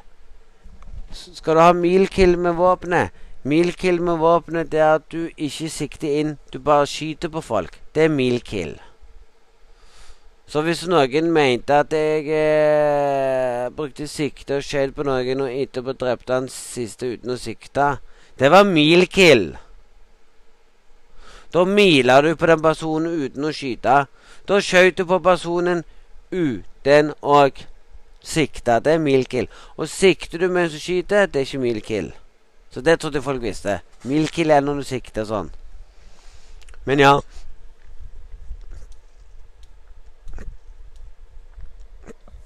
Skal 1.15 1.57
du 1.57 1.61
ha 1.63 1.73
milkill 1.73 2.35
med 2.37 2.59
våpenet 2.59 3.15
Milkill 3.45 4.01
med 4.01 4.19
våpenet 4.21 4.71
det 4.73 4.81
er 4.81 4.99
at 4.99 5.07
du 5.13 5.29
ikke 5.37 5.69
sikter 5.69 6.09
inn, 6.21 6.37
du 6.53 6.59
bare 6.59 6.87
skyter 6.89 7.29
på 7.29 7.43
folk. 7.45 7.75
Det 7.93 8.07
er 8.07 8.13
milkill. 8.13 8.79
Så 10.49 10.63
hvis 10.65 10.87
noen 10.89 11.29
mente 11.33 11.77
at 11.77 11.93
jeg 11.93 12.25
eh, 12.33 13.69
brukte 13.77 14.09
sikte 14.09 14.61
og 14.61 14.65
skjøt 14.65 14.95
på 14.97 15.05
noen 15.05 15.45
og 15.45 15.53
etterpå 15.53 15.93
drepte 16.01 16.37
han 16.37 16.49
siste 16.53 17.15
uten 17.15 17.35
å 17.35 17.39
sikte 17.41 17.99
Det 18.41 18.49
var 18.53 18.65
milkill. 18.65 19.55
Da 21.53 21.65
miler 21.69 22.25
du 22.25 22.35
på 22.37 22.49
den 22.51 22.65
personen 22.65 23.13
uten 23.27 23.45
å 23.45 23.53
skyte. 23.55 24.07
Da 24.49 24.61
skjøt 24.61 24.99
du 24.99 25.07
på 25.09 25.19
personen 25.25 25.85
uten 26.33 27.13
å 27.23 27.39
sikte. 28.25 28.81
Det 28.85 28.97
er 28.97 29.01
milkill. 29.01 29.49
Og 29.77 29.89
sikter 29.89 30.43
du 30.43 30.49
mens 30.53 30.73
du 30.73 30.81
skyter, 30.81 31.27
det 31.27 31.41
er 31.41 31.49
ikke 31.49 31.63
milkill. 31.63 32.13
Så 32.71 32.83
det 32.85 32.99
trodde 33.01 33.23
folk 33.23 33.43
visste. 33.43 33.81
Milkill 34.05 34.51
er 34.51 34.61
når 34.61 34.83
du 34.83 34.89
sikter 34.89 35.25
sånn. 35.29 35.51
Men 36.85 37.01
ja. 37.01 37.15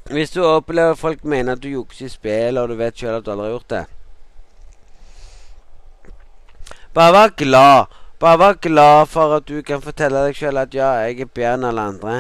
Hvis 0.09 0.31
du 0.33 0.43
opplever 0.45 0.95
at 0.95 1.01
folk 1.01 1.25
mener 1.25 1.57
at 1.57 1.63
du 1.63 1.69
jukser 1.69 2.07
i 2.07 2.13
spill, 2.13 2.59
og 2.61 2.71
du 2.71 2.79
vet 2.79 2.97
sjøl 2.97 3.19
at 3.19 3.27
du 3.27 3.33
aldri 3.33 3.49
har 3.49 3.57
gjort 3.59 3.73
det 3.75 3.87
Bare 6.97 7.13
vær 7.13 7.35
glad. 7.37 7.98
Bare 8.21 8.39
vær 8.39 8.53
glad 8.53 9.07
for 9.07 9.37
at 9.37 9.49
du 9.49 9.61
kan 9.63 9.83
fortelle 9.83 10.25
deg 10.27 10.35
sjøl 10.35 10.59
at 10.59 10.73
ja, 10.75 10.89
jeg 11.07 11.21
er 11.23 11.29
bedre 11.31 11.53
enn 11.55 11.67
alle 11.69 11.85
andre. 11.93 12.15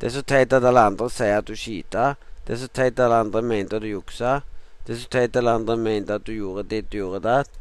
Det 0.00 0.08
er 0.08 0.16
så 0.16 0.22
teit 0.26 0.52
at 0.52 0.64
alle 0.66 0.82
andre 0.90 1.06
sier 1.14 1.38
at 1.38 1.46
du 1.46 1.54
skiter. 1.54 2.16
Det 2.46 2.56
er 2.56 2.60
så 2.64 2.68
teit 2.74 2.98
at 2.98 3.04
alle 3.04 3.20
andre 3.22 3.42
mente 3.42 3.78
at 3.78 3.86
du 3.86 3.92
juksa. 3.92 4.40
Det 4.86 4.96
er 4.96 5.00
så 5.04 5.12
teit 5.14 5.30
at 5.30 5.38
alle 5.38 5.54
andre 5.60 5.76
mente 5.76 6.18
at 6.18 6.26
du 6.26 6.32
gjorde 6.32 6.66
ditt, 6.72 6.90
du 6.90 6.98
gjorde 6.98 7.22
datt. 7.28 7.54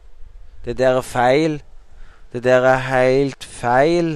Det 0.66 0.78
der 0.78 0.98
er 0.98 1.06
feil. 1.06 1.62
Det 2.34 2.44
der 2.44 2.66
er 2.66 2.82
helt 2.88 3.44
feil. 3.44 4.12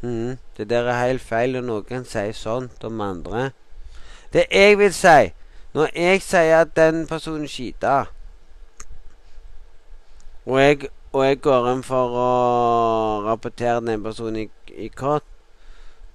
Mm, 0.00 0.38
det 0.56 0.70
der 0.70 0.88
er 0.88 1.06
helt 1.06 1.22
feil 1.22 1.58
når 1.58 1.68
noen 1.68 2.08
sier 2.08 2.32
sånt 2.32 2.88
om 2.88 3.04
andre. 3.04 3.50
Det 4.32 4.48
jeg 4.50 4.78
vil 4.78 4.92
si 4.94 5.32
Når 5.74 5.88
jeg 5.94 6.22
sier 6.22 6.60
at 6.60 6.76
den 6.76 7.06
personen 7.06 7.48
skiter 7.48 8.13
og 10.46 10.60
jeg, 10.60 10.88
og 11.12 11.24
jeg 11.24 11.40
går 11.40 11.68
inn 11.72 11.82
for 11.86 12.16
å 12.20 12.30
rapportere 13.24 13.80
den 13.80 13.94
ene 13.94 14.04
personen 14.04 14.42
i, 14.44 14.48
i 14.76 14.88
kort, 14.88 15.24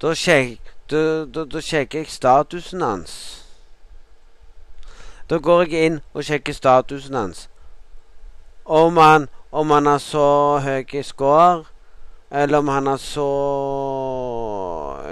da, 0.02 0.14
sjek, 0.16 0.60
sjekker 0.90 2.04
jeg 2.04 2.12
statusen 2.14 2.86
hans. 2.86 3.16
Da 5.30 5.38
går 5.38 5.66
jeg 5.68 5.90
inn 5.90 6.00
og 6.14 6.24
sjekker 6.26 6.56
statusen 6.58 7.18
hans. 7.18 7.48
Om 8.66 8.98
han, 8.98 9.28
om 9.52 9.74
han 9.74 9.90
har 9.90 10.02
så 10.02 10.30
høy 10.62 11.02
score 11.04 11.66
eller 12.32 12.58
om 12.58 12.68
han 12.68 12.88
har 12.88 12.98
så 13.02 13.28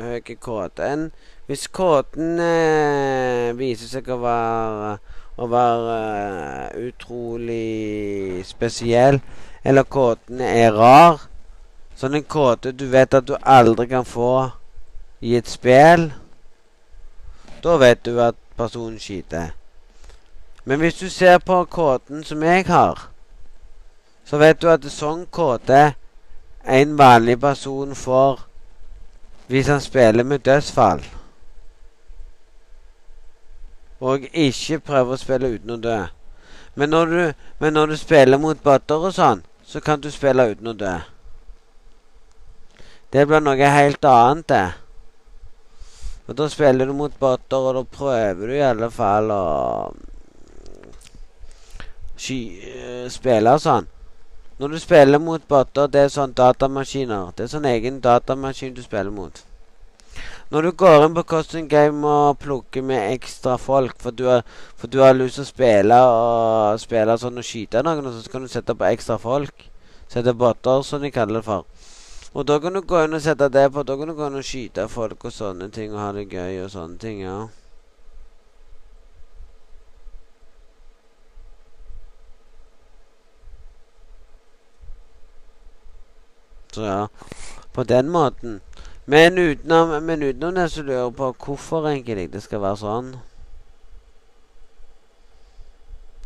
høy 0.01 0.21
KT-en. 0.21 1.09
Hvis 1.47 1.67
KT-en 1.73 2.41
eh, 2.43 3.53
viser 3.57 3.89
seg 3.89 4.09
å 4.13 4.19
være, 4.21 4.97
å 5.37 5.47
være 5.49 5.97
uh, 6.73 6.87
utrolig 6.89 8.43
spesiell, 8.45 9.21
eller 9.63 9.85
KT-en 9.85 10.41
er 10.41 10.71
rar 10.73 11.25
Sånn 11.97 12.13
en 12.13 12.25
kåte 12.29 12.75
du 12.77 12.83
vet 12.93 13.15
at 13.17 13.25
du 13.25 13.33
aldri 13.41 13.87
kan 13.89 14.03
få 14.05 14.51
i 15.25 15.31
et 15.33 15.47
spill, 15.49 16.11
da 17.65 17.77
vet 17.81 18.03
du 18.05 18.19
at 18.21 18.37
personen 18.53 18.99
skyter. 19.01 19.55
Men 20.69 20.83
hvis 20.83 20.99
du 21.01 21.07
ser 21.09 21.39
på 21.41 21.63
KT-en 21.73 22.21
som 22.27 22.43
jeg 22.45 22.67
har, 22.69 23.07
så 24.29 24.37
vet 24.37 24.61
du 24.61 24.69
at 24.69 24.85
sånn 24.93 25.25
kåte 25.33 25.95
en 26.67 26.97
vanlig 26.99 27.39
person 27.41 27.97
får 27.97 28.45
hvis 29.49 29.73
han 29.73 29.81
spiller 29.81 30.27
med 30.27 30.45
dødsfall. 30.45 31.01
Og 33.99 34.27
ikke 34.31 34.79
prøve 34.79 35.15
å 35.15 35.19
spille 35.21 35.49
uten 35.55 35.73
å 35.73 35.81
dø. 35.81 35.99
Men 36.77 36.91
når 36.93 37.05
du, 37.13 37.21
men 37.59 37.73
når 37.73 37.93
du 37.93 37.97
spiller 37.97 38.37
mot 38.37 38.59
botter 38.63 39.07
og 39.09 39.15
sånn, 39.15 39.41
så 39.65 39.81
kan 39.81 40.01
du 40.01 40.11
spille 40.13 40.51
uten 40.51 40.69
å 40.69 40.75
dø. 40.77 40.97
Det 43.11 43.23
blir 43.25 43.41
noe 43.41 43.71
helt 43.73 44.05
annet, 44.05 44.47
det. 44.51 44.67
Og 46.27 46.35
Da 46.37 46.49
spiller 46.51 46.85
du 46.85 46.93
mot 46.93 47.19
botter, 47.19 47.57
og 47.57 47.75
da 47.75 47.83
prøver 47.97 48.47
du 48.47 48.53
i 48.53 48.61
alle 48.61 48.89
fall 48.91 49.31
å 49.31 49.43
sky, 52.17 52.39
spille 53.09 53.53
sånn. 53.63 53.87
Når 54.59 54.73
du 54.73 54.79
spiller 54.81 55.21
mot 55.21 55.43
botter, 55.47 55.87
det 55.87 56.03
er 56.03 56.13
sånn 56.13 56.33
datamaskiner. 56.37 57.31
Det 57.37 57.45
er 57.45 57.53
sånn 57.55 57.69
egen 57.69 58.01
datamaskin 58.01 58.73
du 58.73 58.81
spiller 58.83 59.13
mot. 59.13 59.46
Når 60.49 60.63
du 60.63 60.71
går 60.79 61.05
inn 61.05 61.15
på 61.15 61.25
Custom 61.27 61.65
Game 61.67 62.07
og 62.07 62.37
plukker 62.39 62.83
med 62.85 63.17
ekstra 63.17 63.57
folk 63.59 63.97
for 63.99 64.15
du, 64.15 64.29
har, 64.31 64.45
for 64.79 64.87
du 64.87 65.01
har 65.03 65.17
lyst 65.17 65.41
til 65.41 65.43
å 65.43 65.49
spille 65.49 65.97
og 66.07 66.79
spille 66.79 67.17
sånn 67.19 67.41
og 67.41 67.47
skyte 67.47 67.83
noen, 67.83 68.07
og 68.07 68.15
så 68.15 68.31
kan 68.31 68.45
du 68.45 68.51
sette 68.51 68.75
på 68.77 68.87
ekstra 68.87 69.19
folk. 69.19 69.67
Sette 70.07 70.31
botter, 70.31 70.85
som 70.87 71.03
de 71.03 71.11
kaller 71.11 71.41
det 71.41 71.45
for. 71.49 71.67
Og 72.31 72.47
da 72.47 72.61
kan 72.63 72.73
du 72.73 72.79
gå 72.79 73.03
inn 73.03 73.17
og 73.17 73.23
sette 73.25 73.49
det 73.51 73.67
på. 73.75 73.83
Da 73.83 73.99
kan 73.99 74.07
du 74.07 74.15
gå 74.15 74.27
inn 74.29 74.39
og 74.39 74.47
skyte 74.47 74.87
folk 74.87 75.27
og 75.27 75.35
sånne 75.35 75.67
ting 75.73 75.91
og 75.91 75.99
ha 75.99 76.11
det 76.15 76.29
gøy 76.31 76.63
og 76.63 76.71
sånne 76.71 76.99
ting. 77.01 77.23
ja. 77.27 77.47
Så 86.77 86.83
ja, 86.85 87.07
på 87.73 87.83
den 87.83 88.09
måten. 88.13 88.61
Men 89.07 89.37
utenom, 89.37 90.03
men 90.03 90.23
utenom 90.23 90.55
det 90.55 90.71
så 90.71 90.83
lurer 90.83 91.03
jeg 91.03 91.15
på 91.15 91.31
hvorfor 91.45 91.87
egentlig 91.87 92.31
det 92.33 92.43
skal 92.43 92.61
være 92.61 92.79
sånn. 92.81 93.11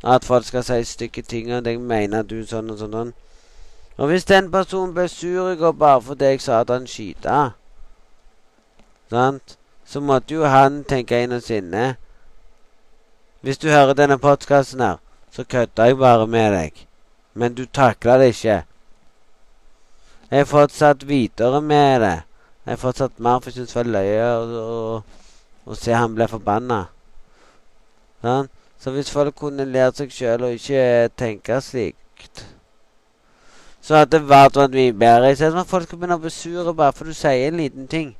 At 0.03 0.25
folk 0.25 0.47
skal 0.50 0.63
si 0.65 0.79
stygge 0.89 1.21
ting 1.21 1.51
og 1.53 1.61
deg, 1.67 1.77
mener 1.77 2.25
du 2.25 2.39
sånn 2.41 2.73
og 2.73 2.79
sånn. 2.81 2.95
sånn. 2.97 3.11
Og 4.01 4.09
hvis 4.09 4.25
den 4.25 4.50
personen 4.51 4.95
ble 4.95 5.05
sur 5.11 5.51
i 5.51 5.59
går 5.59 5.75
bare 5.77 6.01
fordi 6.01 6.31
jeg 6.31 6.41
sa 6.41 6.63
at 6.63 6.73
han 6.73 6.88
skyta, 6.89 7.51
sant, 9.13 9.57
så 9.85 10.01
måtte 10.01 10.33
jo 10.33 10.50
han 10.50 10.81
tenke 10.89 11.19
inn 11.21 11.38
og 11.38 11.43
sinne. 11.45 11.83
Hvis 13.45 13.61
du 13.61 13.69
hører 13.69 13.93
denne 13.93 14.17
postkassen 14.17 14.81
her, 14.81 14.97
så 15.31 15.43
kødder 15.43 15.85
jeg 15.85 16.01
bare 16.01 16.27
med 16.27 16.51
deg. 16.57 16.85
Men 17.33 17.53
du 17.53 17.65
takla 17.65 18.17
det 18.17 18.33
ikke. 18.33 18.63
Jeg 20.31 20.39
har 20.39 20.50
fortsatt 20.50 21.07
videre 21.07 21.61
med 21.61 22.01
det. 22.01 22.17
Jeg 22.65 22.71
har 22.71 22.77
fortsatt 22.77 23.19
mer, 23.19 23.39
for 23.39 23.49
jeg 23.49 23.53
syns 23.53 23.73
det 23.73 23.79
var 23.79 23.87
løye 23.89 24.25
å 25.65 25.77
se 25.77 25.93
han 25.93 26.13
bli 26.15 26.27
forbanna. 26.29 26.83
Sånn? 28.21 28.49
Så 28.81 28.91
hvis 28.93 29.09
folk 29.13 29.35
kunne 29.37 29.65
lært 29.69 29.97
seg 29.97 30.13
sjøl 30.13 30.45
og 30.45 30.55
ikke 30.57 31.09
tenke 31.17 31.59
slikt 31.61 32.39
Så 33.81 33.99
hadde 33.99 34.15
det 34.15 34.29
vært 34.29 34.57
mye 34.73 34.93
bedre. 34.93 35.31
Istedenfor 35.33 35.61
at 35.61 35.69
folk 35.69 35.87
skal 35.87 35.99
begynne 36.01 36.17
å 36.17 36.21
bli 36.21 36.31
sure 36.33 36.73
bare 36.77 36.93
for 36.97 37.09
du 37.09 37.13
sier 37.17 37.47
en 37.47 37.57
liten 37.61 37.87
ting. 37.89 38.15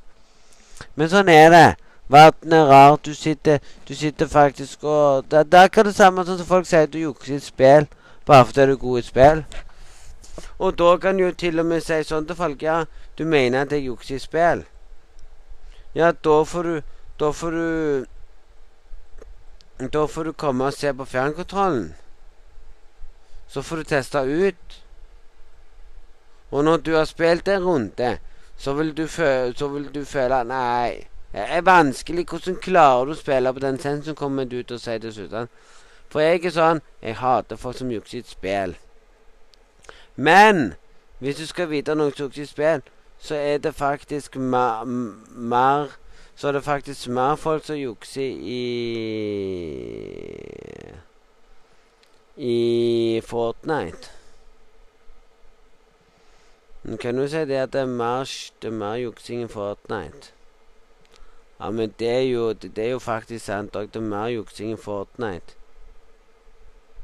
Men 0.94 1.10
sånn 1.10 1.30
er 1.30 1.50
det. 1.54 1.66
Verden 2.10 2.54
er 2.58 2.66
rar. 2.66 2.98
Du 3.02 3.14
sitter, 3.14 3.58
du 3.88 3.94
sitter 3.94 4.26
faktisk 4.26 4.84
og 4.84 5.24
Det, 5.30 5.46
det 5.50 5.58
er 5.58 5.70
akkurat 5.70 5.90
det 5.90 5.94
samme 5.94 6.26
som 6.26 6.42
folk 6.46 6.66
sier 6.66 6.86
at 6.86 6.92
du 6.92 6.98
jukser 6.98 7.34
i 7.34 7.38
et 7.38 7.46
spill 7.46 7.86
bare 8.26 8.46
fordi 8.46 8.66
du 8.66 8.72
er 8.72 8.82
god 8.86 8.98
i 8.98 9.02
et 9.02 9.10
spill. 9.10 9.44
Og 10.58 10.78
da 10.78 10.96
kan 10.96 11.18
du 11.18 11.24
jo 11.24 11.32
til 11.32 11.58
og 11.58 11.66
med 11.66 11.82
si 11.82 12.02
sånn 12.06 12.26
til 12.26 12.38
folk 12.38 12.62
Ja, 12.62 12.84
du 13.18 13.24
mener 13.24 13.62
at 13.62 13.72
jeg 13.72 13.86
jukser 13.86 14.16
i 14.16 14.18
spill? 14.18 14.64
Ja, 15.94 16.12
da 16.12 16.42
får 16.44 16.62
du 16.62 16.82
Da 17.20 17.30
får 17.32 17.50
du 17.50 18.06
Da 19.92 20.06
får 20.06 20.24
du 20.24 20.32
komme 20.32 20.64
og 20.64 20.72
se 20.72 20.94
på 20.94 21.04
fjernkontrollen. 21.04 21.94
Så 23.48 23.62
får 23.62 23.76
du 23.76 23.82
teste 23.84 24.18
ut. 24.18 24.84
Og 26.50 26.64
når 26.64 26.76
du 26.76 26.94
har 26.94 27.04
spilt 27.04 27.48
en 27.48 27.64
runde, 27.64 28.18
så 28.56 28.72
vil 28.72 28.96
du, 28.96 29.06
føle, 29.06 29.54
så 29.56 29.68
vil 29.68 29.94
du 29.94 30.04
føle 30.04 30.44
Nei, 30.44 31.06
det 31.32 31.44
er 31.48 31.60
vanskelig. 31.60 32.26
Hvordan 32.30 32.56
klarer 32.56 33.04
du 33.04 33.12
å 33.12 33.18
spille 33.18 33.52
på 33.52 33.60
den 33.64 33.78
sensoren, 33.80 34.16
kommer 34.16 34.44
du 34.44 34.62
til 34.62 34.76
å 34.76 34.78
si 34.78 35.12
slutt. 35.12 35.50
For 36.12 36.20
jeg 36.20 36.44
er 36.44 36.54
sånn 36.54 36.80
Jeg 37.02 37.16
hater 37.16 37.56
folk 37.56 37.76
som 37.76 37.90
jukser 37.90 38.18
i 38.18 38.20
et 38.20 38.28
spill. 38.28 38.74
Men 40.16 40.74
hvis 41.18 41.36
du 41.36 41.46
skal 41.46 41.70
vite 41.70 41.94
noe 41.94 42.12
spill, 42.46 42.82
så 43.22 43.34
er 43.34 43.58
det 43.58 43.74
faktisk 43.74 44.36
mer 44.36 45.88
Så 46.34 46.48
er 46.48 46.52
det 46.52 46.64
faktisk 46.64 47.08
mer 47.08 47.36
folk 47.36 47.64
som 47.64 47.76
jukser 47.76 48.22
i 48.40 48.62
i 52.36 53.20
Fortnite. 53.24 54.10
Men 56.82 56.98
kan 56.98 57.16
du 57.16 57.28
si 57.28 57.44
det 57.44 57.56
at 57.56 57.72
det 57.72 57.80
er 57.80 57.86
mer, 57.86 58.24
det 58.62 58.68
er 58.68 58.72
mer 58.72 58.94
juksing 58.94 59.42
i 59.42 59.48
Fortnite? 59.48 60.32
Ja, 61.60 61.70
men 61.70 61.94
det 61.98 62.08
er 62.08 62.20
jo, 62.20 62.52
det, 62.52 62.78
er 62.78 62.90
jo 62.90 62.98
faktisk 62.98 63.44
sant 63.44 63.76
òg. 63.76 63.92
Det 63.92 63.96
er 63.96 64.08
mer 64.08 64.26
juksing 64.26 64.72
i 64.72 64.76
Fortnite 64.76 65.62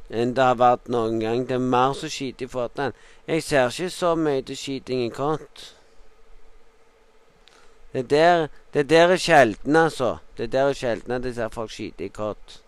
enn 0.09 0.35
det 0.35 0.45
har 0.45 0.57
vært 0.57 0.89
noen 0.89 1.21
gang. 1.21 1.47
Det 1.47 1.57
er 1.59 1.65
mer 1.65 1.93
som 1.97 2.09
skyter 2.09 2.47
i 2.47 2.49
Fortnite. 2.49 3.09
Jeg 3.29 3.43
ser 3.43 3.69
ikke 3.69 3.91
så 3.93 4.15
mye 4.17 4.43
til 4.43 4.57
skyting 4.57 5.05
i 5.05 5.11
kont. 5.13 5.75
Det 7.93 8.11
der, 8.11 8.49
det 8.75 8.91
der 8.91 9.09
er 9.09 9.17
sjelden, 9.17 9.77
altså. 9.77 10.17
Det 10.39 10.53
der 10.53 10.69
er 10.69 10.73
sjelden 10.73 11.13
at 11.13 11.25
jeg 11.25 11.35
ser 11.35 11.49
folk 11.49 11.71
skyte 11.71 12.05
i 12.05 12.09
kott. 12.09 12.61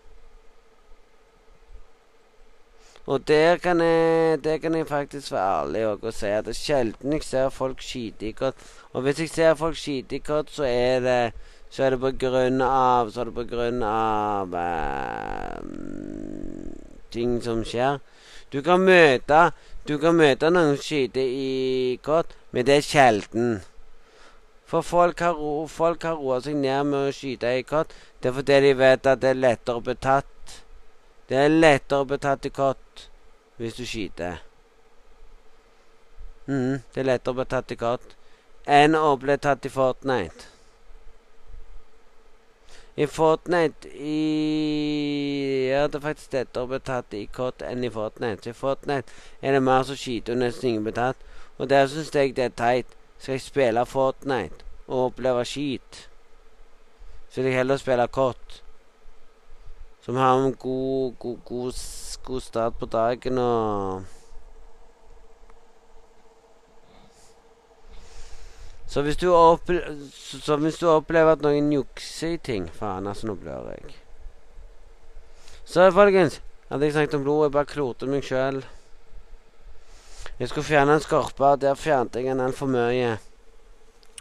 Og 3.05 3.27
der 3.27 3.57
kan 3.57 3.81
jeg, 3.81 4.43
der 4.43 4.57
kan 4.57 4.75
jeg 4.75 4.87
faktisk 4.87 5.31
være 5.31 5.61
ærlig 5.61 5.87
og 5.87 6.13
si 6.13 6.25
at 6.25 6.45
det 6.45 6.49
er 6.49 6.53
sjelden 6.53 7.13
jeg 7.13 7.23
ser 7.23 7.49
folk 7.49 7.81
skyte 7.81 8.27
i 8.27 8.31
kott. 8.31 8.55
Og 8.93 9.01
hvis 9.01 9.19
jeg 9.19 9.29
ser 9.29 9.55
folk 9.55 9.77
skyte 9.77 10.15
i 10.15 10.19
kott, 10.19 10.51
så 10.51 10.63
er 10.63 10.99
det 10.99 11.33
så 11.69 11.83
er 11.83 11.89
det 11.89 11.99
på 11.99 12.11
grunn 12.19 12.61
av 12.61 13.09
Så 13.09 13.21
er 13.21 13.25
det 13.25 13.33
på 13.33 13.43
grunn 13.47 13.83
av 13.83 14.55
eh, 14.59 15.61
ting 17.11 17.37
som 17.43 17.63
skjer. 17.63 17.99
Du 18.51 18.61
kan 18.61 18.79
møte 18.83 19.51
Du 19.87 19.97
kan 19.97 20.15
møte 20.15 20.49
noen 20.51 20.77
skyter 20.77 21.25
i 21.25 21.99
kott, 22.03 22.35
men 22.51 22.65
det 22.65 22.75
er 22.75 22.85
sjelden. 22.85 23.61
For 24.71 24.87
folk 24.87 25.19
har, 25.19 25.35
ro, 25.35 25.67
folk 25.67 26.07
har 26.07 26.15
roa 26.15 26.39
seg 26.41 26.55
ned 26.55 26.87
med 26.87 27.09
å 27.09 27.15
skyte 27.15 27.49
i 27.59 27.63
kott. 27.67 27.91
Det 28.23 28.31
er 28.31 28.37
fordi 28.39 28.59
de 28.63 28.75
vet 28.79 29.09
at 29.09 29.19
det 29.19 29.33
er 29.33 29.41
lettere 29.41 29.81
å 29.81 29.83
bli 29.83 29.97
tatt 29.99 30.31
det 31.31 31.37
er 31.39 31.53
lettere 31.53 32.03
å 32.03 32.05
bli 32.09 32.17
tatt 32.19 32.43
i 32.43 32.49
kott 32.51 33.03
hvis 33.55 33.77
du 33.77 33.85
skyter. 33.87 34.41
Mm, 36.43 36.81
det 36.91 36.99
er 36.99 37.07
lettere 37.07 37.31
å 37.31 37.37
bli 37.37 37.45
tatt 37.53 37.71
i 37.71 37.77
kott 37.79 38.17
enn 38.67 38.97
å 38.99 39.13
bli 39.21 39.37
tatt 39.39 39.63
i 39.63 39.71
Fortnite. 39.71 40.49
I 42.99 43.07
Fortnite 43.07 43.93
i 43.95 44.17
Ja, 45.69 45.85
det 45.87 46.01
er 46.01 46.03
faktisk 46.09 46.35
lettere 46.35 46.65
å 46.65 46.71
bli 46.73 46.81
tatt 46.91 47.15
i 47.15 47.23
kott 47.39 47.63
enn 47.63 47.87
i 47.87 47.93
Fortnite. 47.95 48.43
Så 48.43 48.51
I 48.51 48.59
Fortnite 48.65 49.15
er 49.39 49.55
det 49.55 49.63
mer 49.63 49.87
som 49.87 49.95
skyter, 49.95 50.35
og 50.35 50.43
nesten 50.43 50.73
ingen 50.73 50.89
blir 50.89 50.99
tatt. 50.99 51.23
Og 51.57 51.71
der 51.71 51.87
syns 51.87 52.11
jeg 52.11 52.35
det 52.35 52.49
er 52.49 52.57
teit. 52.59 52.91
Skal 53.21 53.37
jeg 53.37 53.41
spille 53.41 53.85
Fortnite 53.85 54.65
og 54.87 55.11
oppleve 55.11 55.45
skit, 55.45 56.09
så 57.29 57.41
vil 57.41 57.51
jeg 57.51 57.57
heller 57.59 57.77
spille 57.77 58.07
kort. 58.07 58.63
som 60.01 60.15
har 60.15 60.37
en 60.37 60.53
god, 60.53 61.13
god, 61.19 61.37
god, 61.45 61.73
god 62.23 62.41
start 62.41 62.73
på 62.79 62.85
dagen 62.85 63.37
og 63.37 64.03
Så 68.87 69.01
hvis, 69.01 69.15
så 70.43 70.55
hvis 70.55 70.77
du 70.77 70.87
opplever 70.89 71.31
at 71.31 71.41
noen 71.41 71.71
jukser 71.71 72.33
i 72.33 72.37
ting 72.37 72.69
Faen, 72.73 73.07
altså, 73.07 73.27
nå 73.27 73.35
blør 73.35 73.69
jeg. 73.69 73.95
Så 75.65 75.91
folkens, 75.91 76.41
hadde 76.69 76.85
jeg 76.85 76.93
snakket 76.93 77.15
om 77.15 77.23
blod. 77.23 77.45
Jeg 77.45 77.51
bare 77.51 77.65
klote 77.65 78.09
meg 78.11 78.23
sjøl. 78.27 78.65
Jeg 80.41 80.49
skulle 80.49 80.65
fjerne 80.65 80.93
en 80.93 81.01
skorpe, 81.01 81.45
og 81.45 81.61
der 81.61 81.75
fjernet 81.77 82.15
jeg 82.17 82.31
en 82.31 82.39
altfor 82.41 82.65
mye. 82.65 83.17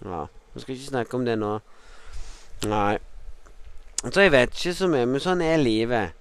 Ja, 0.05 0.25
vi 0.55 0.61
skal 0.61 0.75
ikke 0.75 0.87
snakke 0.87 1.17
om 1.17 1.25
det 1.25 1.39
nå. 1.41 1.55
Nei. 2.69 2.99
Så 4.05 4.27
jeg 4.27 4.33
vet 4.33 4.53
ikke 4.53 4.75
så 4.77 4.89
mye, 4.93 5.07
men 5.09 5.23
sånn 5.25 5.41
er 5.41 5.57
livet. 5.57 6.13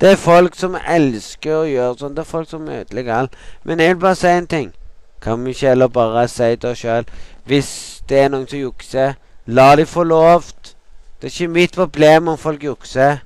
Det 0.00 0.14
er 0.14 0.16
folk 0.22 0.56
som 0.56 0.78
elsker 0.80 1.52
å 1.52 1.68
gjøre 1.68 1.98
sånn. 2.00 2.14
Det 2.16 2.24
er 2.24 2.30
folk 2.30 2.48
som 2.48 2.64
ødelegger 2.64 3.12
alt. 3.18 3.36
Men 3.68 3.84
jeg 3.84 3.92
vil 3.92 4.00
bare 4.06 4.20
si 4.22 4.32
en 4.32 4.48
ting. 4.48 4.72
Kan 5.20 5.44
vi 5.44 5.52
ikke 5.52 5.68
heller 5.68 5.92
bare 5.92 6.24
si 6.32 6.48
til 6.56 6.70
oss 6.70 6.80
sjøl 6.80 7.06
Hvis 7.44 7.70
det 8.08 8.18
er 8.22 8.32
noen 8.32 8.48
som 8.48 8.60
jukser, 8.60 9.20
la 9.44 9.68
de 9.76 9.84
få 9.84 10.08
lov. 10.08 10.48
Det 11.20 11.28
er 11.28 11.34
ikke 11.34 11.58
mitt 11.60 11.76
problem 11.76 12.32
om 12.32 12.40
folk 12.40 12.64
jukser. 12.64 13.20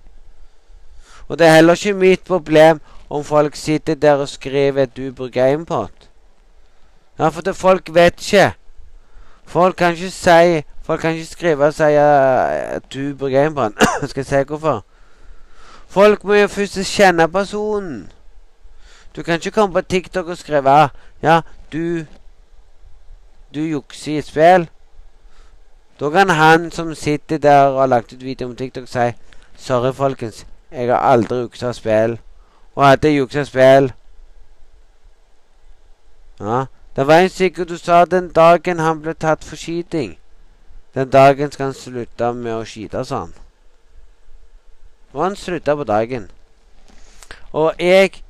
Og 1.28 1.38
det 1.38 1.46
er 1.46 1.60
heller 1.60 1.78
ikke 1.78 1.94
mitt 2.02 2.26
problem 2.26 2.82
om 3.10 3.24
folk 3.24 3.54
sitter 3.54 3.94
der 3.94 4.22
og 4.22 4.28
skriver 4.28 4.82
at 4.82 4.96
du 4.96 5.12
bruker 5.12 5.42
Gamepot. 5.42 5.99
Ja, 7.20 7.28
for 7.28 7.40
det 7.40 7.56
folk 7.56 7.94
vet 7.94 8.32
ikke. 8.32 8.52
Folk 9.44 9.76
kan 9.76 9.92
ikke 9.92 10.10
si 10.10 10.62
Folk 10.82 11.00
kan 11.00 11.10
ikke 11.12 11.26
skrive 11.26 11.66
og 11.66 11.74
si 11.74 11.82
at 11.82 12.82
du 12.94 13.16
bruker 13.16 13.50
brann. 13.50 13.74
Skal 14.08 14.20
jeg 14.20 14.26
si 14.26 14.42
hvorfor? 14.46 14.84
Folk 15.88 16.24
må 16.24 16.34
jo 16.34 16.46
først 16.48 16.78
kjenne 16.96 17.28
personen. 17.28 18.12
Du 19.16 19.22
kan 19.22 19.34
ikke 19.34 19.50
komme 19.50 19.72
på 19.72 19.80
TikTok 19.80 20.28
og 20.28 20.38
skrive 20.38 20.88
Ja, 21.22 21.40
du 21.72 22.04
Du 23.54 23.60
jukser 23.60 24.18
i 24.18 24.20
spill. 24.20 24.68
Da 26.00 26.10
kan 26.10 26.28
han 26.30 26.70
som 26.70 26.94
sitter 26.94 27.38
der 27.38 27.64
og 27.64 27.80
har 27.80 27.86
lagt 27.86 28.12
ut 28.12 28.24
video 28.24 28.48
om 28.48 28.56
TikTok, 28.56 28.88
si 28.88 29.12
Sorry, 29.56 29.94
folkens. 29.94 30.46
Jeg 30.72 30.88
har 30.88 30.98
aldri 30.98 31.36
juksa 31.36 31.72
spill. 31.72 32.18
Og 32.74 32.88
hadde 32.88 33.08
jeg 33.08 33.18
juksa 33.18 33.44
spill 33.44 33.92
Ja. 36.40 36.64
Det 36.96 37.06
var 37.06 37.22
en 37.22 37.28
sikkert 37.30 37.68
du 37.68 37.76
sa 37.78 38.04
den 38.04 38.32
dagen 38.34 38.78
han 38.78 39.02
ble 39.02 39.14
tatt 39.14 39.44
for 39.44 39.56
skyting. 39.56 40.16
Den 40.94 41.10
dagen 41.10 41.52
skal 41.52 41.70
han 41.70 41.76
slutte 41.78 42.32
med 42.34 42.56
å 42.56 42.64
skyte, 42.66 43.04
sa 43.06 43.24
han. 43.26 43.34
Og 45.12 45.22
han 45.22 45.36
slutta 45.38 45.76
på 45.78 45.86
dagen. 45.86 46.30
Og 47.52 47.78
jeg 47.78 48.22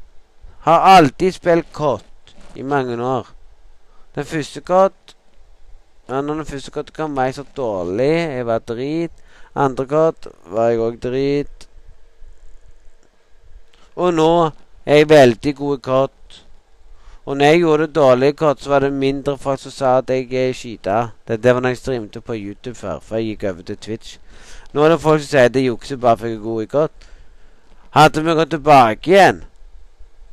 har 0.66 0.87
alltid 0.96 1.33
spilt 1.33 1.73
kort 1.73 2.35
i 2.55 2.62
mange 2.62 2.96
år. 3.05 3.33
Den 4.14 4.25
første 4.25 4.61
kort 4.61 5.16
ja, 6.09 6.20
Når 6.20 6.35
den 6.35 6.46
første 6.46 6.70
kort 6.70 6.92
kom, 6.92 7.16
var 7.16 7.25
jeg 7.25 7.35
så 7.35 7.44
dårlig. 7.57 8.11
Jeg 8.11 8.46
var 8.46 8.59
drit. 8.59 9.12
Andre 9.55 9.87
kort 9.87 10.27
var 10.51 10.68
jeg 10.68 10.81
òg 10.83 10.96
drit. 11.03 11.68
Og 13.94 14.14
nå 14.14 14.51
er 14.85 14.96
jeg 14.96 15.09
veldig 15.09 15.55
god 15.57 15.79
i 15.79 15.83
kott. 15.85 16.20
Og 17.31 17.37
når 17.37 17.47
jeg 17.47 17.59
gjorde 17.59 17.87
det 17.87 17.95
dårlig 17.95 18.37
kort, 18.37 18.61
så 18.61 18.71
var 18.71 18.79
det 18.83 18.93
mindre 18.93 19.38
folk 19.38 19.61
som 19.62 19.71
sa 19.71 19.90
at 19.99 20.09
jeg 20.11 20.33
er 20.35 20.53
skita. 20.53 20.95
Det, 21.29 21.37
det 21.43 21.53
var 21.55 21.61
når 21.61 21.69
jeg 21.69 21.79
streamte 21.79 22.21
på 22.21 22.35
YouTube 22.35 22.75
før, 22.75 22.99
før 22.99 23.16
jeg 23.16 23.27
gikk 23.27 23.45
over 23.45 23.62
til 23.62 23.77
Twitch. 23.77 24.16
Nå 24.73 24.83
er 24.83 24.88
det 24.90 24.97
folk 25.01 25.23
som 25.23 25.29
sier 25.29 25.47
at 25.47 25.55
jeg 25.55 25.69
jukser 25.69 26.01
bare 26.03 26.19
for 26.19 26.27
jeg 26.27 26.40
er 26.40 26.43
god 26.43 26.62
i 26.62 26.66
kort. 26.66 27.07
Hadde 27.95 28.25
vi 28.27 28.35
gått 28.35 28.51
tilbake 28.51 29.12
igjen, 29.12 29.38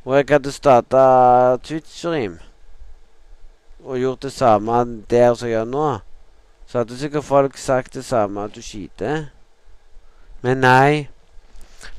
og 0.04 0.16
jeg 0.16 0.26
hadde 0.32 0.56
starta 0.56 1.04
Twitch-stream 1.62 2.36
og 3.84 4.02
gjort 4.02 4.26
det 4.26 4.32
samme 4.32 4.82
der 5.10 5.38
som 5.38 5.48
jeg 5.48 5.54
gjør 5.54 5.70
nå, 5.70 5.86
så 6.66 6.82
hadde 6.82 6.98
sikkert 6.98 7.30
folk 7.30 7.56
sagt 7.56 7.94
det 7.94 8.04
samme 8.10 8.50
at 8.50 8.58
du 8.58 8.62
skiter. 8.62 9.28
Men 10.42 10.66
nei. 10.66 11.08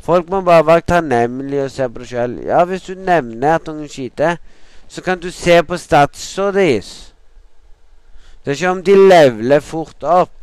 Folk 0.03 0.27
må 0.27 0.43
bare 0.43 0.67
være 0.67 0.89
takknemlige 0.91 1.71
og 1.71 1.71
se 1.71 1.87
på 1.87 2.03
det 2.03 2.11
sjøl. 2.11 2.39
Ja, 2.43 2.65
hvis 2.67 2.91
du 2.91 2.97
nevner 2.99 3.55
at 3.55 3.71
noen 3.71 3.87
skyter 3.87 4.41
så 4.89 5.01
kan 5.01 5.19
du 5.19 5.31
se 5.31 5.63
på 5.63 5.77
statsa 5.77 6.51
deres. 6.51 7.13
Det 8.45 8.51
er 8.51 8.55
ikke 8.55 8.69
om 8.69 8.83
de 8.83 8.95
leveler 8.95 9.59
fort 9.59 10.03
opp. 10.03 10.33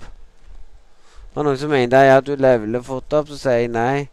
Og 1.34 1.44
noen 1.44 1.58
som 1.58 1.72
mener 1.74 2.04
ja, 2.06 2.20
du 2.20 2.36
leveler 2.38 2.82
fort 2.86 3.12
opp, 3.12 3.28
så 3.28 3.38
sier 3.40 3.64
jeg 3.64 3.72
nei. 3.74 4.06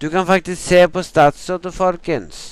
Du 0.00 0.10
kan 0.12 0.26
faktisk 0.28 0.60
se 0.60 0.82
på 0.92 1.02
statsa 1.02 1.56
til 1.58 1.72
folkens. 1.72 2.42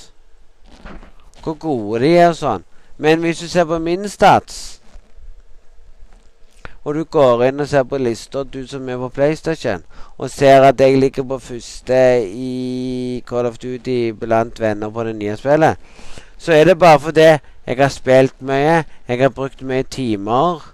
Hvor 1.43 1.53
gode 1.53 2.01
de 2.01 2.15
er 2.17 2.31
og 2.31 2.39
sånn. 2.39 2.65
Men 2.97 3.21
hvis 3.21 3.43
du 3.43 3.47
ser 3.51 3.67
på 3.69 3.77
min 3.83 4.09
stats, 4.09 4.79
og 6.83 6.97
du 6.97 7.03
går 7.05 7.45
inn 7.47 7.61
og 7.61 7.69
ser 7.69 7.85
på 7.87 7.99
lista, 8.01 8.43
du 8.43 8.65
som 8.67 8.89
er 8.89 8.97
på 8.97 9.11
PlayStation, 9.13 9.85
og 10.17 10.31
ser 10.31 10.65
at 10.65 10.81
jeg 10.81 10.97
ligger 10.97 11.27
på 11.27 11.37
første 11.39 12.01
i 12.25 13.21
Call 13.29 13.45
of 13.45 13.61
Duty 13.61 14.11
blant 14.19 14.59
venner 14.59 14.89
på 14.89 15.05
det 15.05 15.15
nye 15.21 15.37
spillet 15.37 15.77
så 16.43 16.53
er 16.53 16.63
det 16.63 16.79
bare 16.79 16.99
fordi 16.99 17.21
jeg 17.65 17.77
har 17.77 17.87
spilt 17.87 18.41
mye, 18.41 18.83
jeg 19.07 19.19
har 19.19 19.29
brukt 19.29 19.61
mye 19.61 19.83
timer 19.83 20.73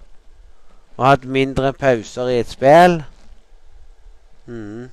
og 0.97 1.03
hatt 1.05 1.25
mindre 1.29 1.73
pauser 1.73 2.27
i 2.27 2.39
et 2.39 2.49
spill. 2.49 3.03
Mm. 4.47 4.89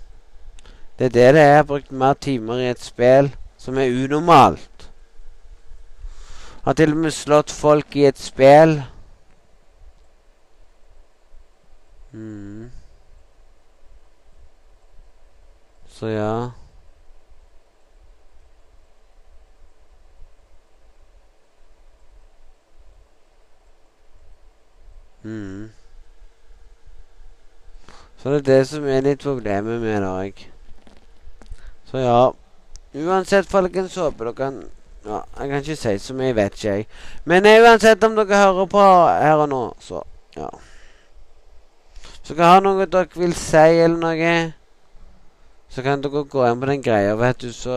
Det 0.99 1.05
er 1.05 1.09
det 1.09 1.15
det 1.15 1.41
er. 1.41 1.47
Jeg 1.47 1.57
har 1.57 1.63
brukt 1.63 1.93
mer 1.93 2.13
timer 2.13 2.61
i 2.61 2.69
et 2.71 2.83
spill 2.85 3.31
som 3.57 3.79
er 3.79 4.05
unormalt. 4.05 4.91
Har 6.65 6.73
til 6.73 6.93
og 6.93 7.01
med 7.07 7.11
slått 7.11 7.51
folk 7.51 7.97
i 7.97 8.05
et 8.05 8.19
spill. 8.21 8.83
Mm. 12.13 12.71
Så 15.89 16.07
ja. 16.07 16.66
Mm. 25.27 25.71
Så 28.17 28.31
det 28.31 28.37
er 28.37 28.43
det 28.43 28.67
som 28.69 28.85
er 28.87 29.01
litt 29.03 29.23
problemet 29.23 29.81
med 29.83 30.03
det 30.03 30.11
òg. 30.11 30.43
Så 31.91 31.99
ja. 31.99 32.21
Uansett, 32.97 33.49
folkens, 33.51 33.95
håper 33.99 34.31
dere 34.31 34.35
kan 34.39 34.65
Ja, 35.07 35.21
jeg 35.39 35.51
kan 35.51 35.61
ikke 35.63 35.77
si 35.79 35.99
så 36.03 36.15
mye, 36.19 36.35
vet 36.35 36.55
ikke 36.55 36.73
jeg. 36.73 36.87
Men 37.25 37.47
uansett 37.47 38.05
om 38.05 38.17
dere 38.17 38.41
hører 38.41 38.67
på 38.71 38.87
her 39.07 39.43
og 39.43 39.49
nå, 39.49 39.61
så 39.81 40.01
ja. 40.37 40.49
Så 42.23 42.35
dere 42.35 42.49
har 42.51 42.65
noe 42.65 42.87
dere 42.87 43.07
vil 43.15 43.35
si 43.39 43.83
eller 43.85 44.01
noe, 44.03 44.33
så 45.71 45.83
kan 45.87 46.03
dere 46.03 46.25
gå 46.27 46.47
inn 46.49 46.63
på 46.63 46.71
den 46.73 46.83
greia, 46.83 47.15
vet 47.19 47.39
du, 47.43 47.53
så 47.55 47.77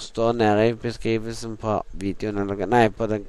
står 0.00 0.32
nede 0.40 0.70
i 0.70 0.78
beskrivelsen 0.86 1.58
på 1.60 1.82
videoen 1.92 2.40
eller 2.40 2.56
noe 2.56 2.70
Nei, 2.72 2.86
på 2.88 3.10
den 3.12 3.28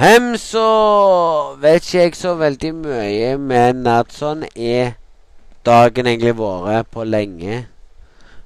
Hem, 0.00 0.36
så 0.36 1.56
vet 1.60 1.84
ikke 1.84 1.98
jeg 1.98 2.14
så 2.16 2.30
veldig 2.40 2.70
mye, 2.72 3.34
men 3.36 3.82
at 3.84 4.14
sånn 4.16 4.46
er 4.56 4.94
dagen 5.68 6.06
egentlig 6.08 6.38
vært 6.38 6.86
på 6.88 7.04
lenge. 7.04 7.58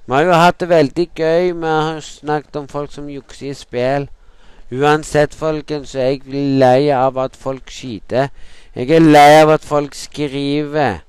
Vi 0.03 0.17
har 0.17 0.25
jo 0.27 0.33
hatt 0.35 0.57
det 0.59 0.67
veldig 0.73 1.05
gøy. 1.15 1.53
Vi 1.53 1.69
har 1.71 2.01
snakket 2.03 2.59
om 2.59 2.67
folk 2.67 2.91
som 2.91 3.07
jukser 3.07 3.53
i 3.53 3.55
spill. 3.55 4.09
Uansett, 4.75 5.37
folkens, 5.39 5.93
er 5.95 6.17
jeg 6.17 6.43
lei 6.59 6.91
av 6.91 7.21
at 7.23 7.39
folk 7.39 7.71
skyter. 7.71 8.33
Jeg 8.75 8.91
er 8.91 9.07
lei 9.07 9.29
av 9.45 9.53
at 9.55 9.63
folk 9.63 9.95
skriver 9.95 11.05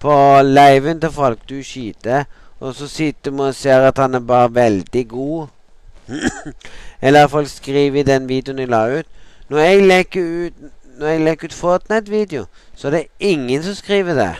på 0.00 0.16
leiven 0.48 1.04
til 1.04 1.12
folk 1.12 1.44
du 1.44 1.60
skyter, 1.60 2.24
og 2.56 2.72
så 2.80 2.88
sitter 2.88 3.36
vi 3.36 3.50
og 3.50 3.60
ser 3.60 3.84
at 3.90 4.00
han 4.00 4.16
er 4.16 4.24
bare 4.24 4.48
veldig 4.62 5.04
god. 5.12 5.52
Eller 7.02 7.26
folk 7.28 7.48
skriver 7.48 8.00
i 8.00 8.06
den 8.06 8.28
videoen 8.28 8.58
jeg 8.58 8.68
la 8.70 8.82
ut. 8.98 9.06
Når 9.48 9.58
jeg 9.58 9.86
leker 9.86 10.32
ut 10.46 10.66
jeg 11.00 11.20
legger 11.20 11.44
ut 11.44 11.52
Fortnite-video, 11.52 12.46
så 12.74 12.88
er 12.88 12.90
det 12.90 13.06
ingen 13.20 13.62
som 13.62 13.74
skriver 13.74 14.14
det. 14.14 14.30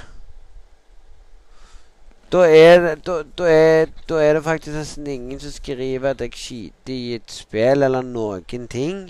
Da 2.32 2.38
er, 2.48 2.94
da, 3.06 3.18
da, 3.38 3.44
er, 3.44 3.86
da 4.08 4.22
er, 4.24 4.32
det 4.34 4.44
faktisk 4.44 4.76
nesten 4.76 5.06
ingen 5.06 5.40
som 5.40 5.52
skriver 5.52 6.10
at 6.10 6.20
jeg 6.20 6.32
skiter 6.32 6.94
i 6.94 7.14
et 7.14 7.30
spill 7.30 7.84
eller 7.84 8.02
noen 8.02 8.66
ting. 8.72 9.04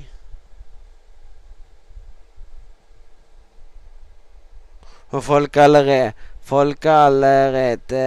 Og 5.15 5.23
folk 5.25 5.57
allerede 5.57 6.13
Folk 6.47 6.85
allerede 6.87 8.03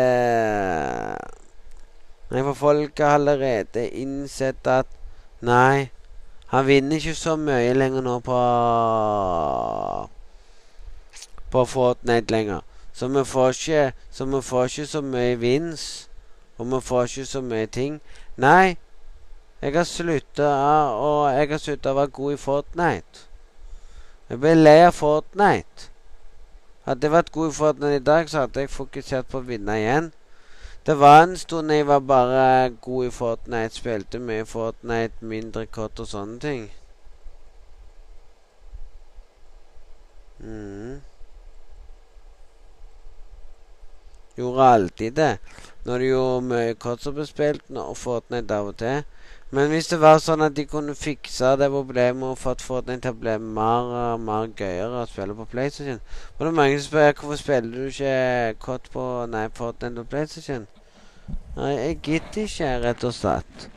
Nei, 2.29 2.43
for 2.45 2.53
folk 2.53 2.99
har 2.99 3.17
allerede 3.17 3.89
innsett 3.89 4.67
at 4.67 4.85
Nei, 5.41 5.89
han 6.51 6.65
vinner 6.67 6.99
ikke 6.99 7.15
så 7.15 7.37
mye 7.39 7.73
lenger 7.73 8.03
nå 8.05 8.19
på 8.25 8.39
På 11.49 11.63
Fortnite 11.65 12.31
lenger. 12.31 12.61
Så 12.93 13.07
vi 13.07 13.23
får 13.25 13.49
ikke 13.49 13.93
Så 14.11 14.25
vi 14.25 14.41
får 14.41 14.63
ikke 14.63 14.85
så 14.85 15.01
mye 15.01 15.39
vins. 15.39 16.09
Og 16.57 16.67
vi 16.71 16.81
får 16.81 17.03
ikke 17.03 17.25
så 17.25 17.41
mye 17.41 17.65
ting. 17.65 18.01
Nei, 18.37 18.77
jeg 19.61 19.73
har 19.75 19.83
slutta 19.83 20.49
å 20.95 21.29
jeg 21.31 21.49
har 21.51 21.59
slutta 21.59 21.93
å 21.93 21.97
være 21.97 22.15
god 22.19 22.33
i 22.33 22.37
Fortnite. 22.37 23.25
Jeg 24.29 24.39
ble 24.39 24.53
lei 24.55 24.83
av 24.85 24.93
Fortnite. 24.93 25.89
Hadde 26.85 27.07
jeg 27.07 27.11
vært 27.15 27.31
god 27.31 27.49
i 27.49 27.55
Fortnite 27.57 27.95
i 27.95 28.03
dag, 28.11 28.29
så 28.29 28.43
hadde 28.43 28.63
jeg 28.63 28.69
fokusert 28.69 29.27
på 29.31 29.39
å 29.39 29.47
vinne 29.47 29.77
igjen. 29.79 30.11
Det 30.89 30.95
var 30.99 31.23
en 31.23 31.37
stund 31.37 31.71
jeg 31.71 31.87
var 31.87 31.99
bare 31.99 32.69
god 32.69 33.05
i 33.05 33.09
Fortnite. 33.09 33.75
Spilte 33.75 34.19
mye 34.19 34.45
Fortnite, 34.45 35.13
mindre 35.21 35.67
kort 35.69 35.99
og 36.01 36.07
sånne 36.09 36.39
ting. 36.41 36.63
Mm. 40.39 40.95
Gjorde 44.37 44.71
alltid 44.71 45.11
det. 45.11 45.37
Når 45.85 45.97
det 45.97 46.07
gjorde 46.09 46.47
mye 46.47 46.73
kort 46.73 47.05
som 47.05 47.13
ble 47.19 47.27
spilt, 47.29 47.69
og 47.69 47.93
Fortnite 47.97 48.57
av 48.57 48.71
og 48.73 48.81
til. 48.81 49.05
Men 49.51 49.69
hvis 49.69 49.91
det 49.93 50.01
var 50.01 50.17
sånn 50.25 50.41
at 50.41 50.57
de 50.57 50.65
kunne 50.73 50.97
fikse 50.97 51.53
det 51.61 51.69
problemet 51.69 52.31
og 52.31 52.41
fått 52.47 52.65
Fortnite 52.65 53.05
til 53.05 53.13
å 53.13 53.21
bli 53.27 53.37
mer 53.61 53.93
og 54.01 54.25
mer 54.25 54.49
gøyere 54.57 55.03
å 55.03 55.05
spille 55.09 55.37
på 55.37 55.45
PlayStation 55.53 56.01
Men 56.01 56.43
det 56.43 56.49
er 56.49 56.59
mange 56.63 56.81
som 56.81 56.89
spør 56.89 57.13
hvorfor 57.13 57.41
spiller 57.45 57.77
du 57.77 57.87
ikke 57.93 58.59
kort 58.65 58.89
på 58.93 59.07
nei, 59.29 59.47
Fortnite 59.53 60.01
og 60.01 60.09
PlayStation. 60.09 60.67
Nei, 61.57 61.73
jeg 61.75 61.99
gidder 62.05 62.45
ikke, 62.45 62.71
rett 62.85 63.03
og 63.03 63.13
slett. 63.15 63.69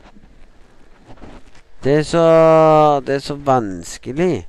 Det 1.83 1.97
er 1.99 2.03
så 2.07 2.25
Det 3.05 3.15
er 3.15 3.19
så 3.19 3.35
vanskelig. 3.35 4.47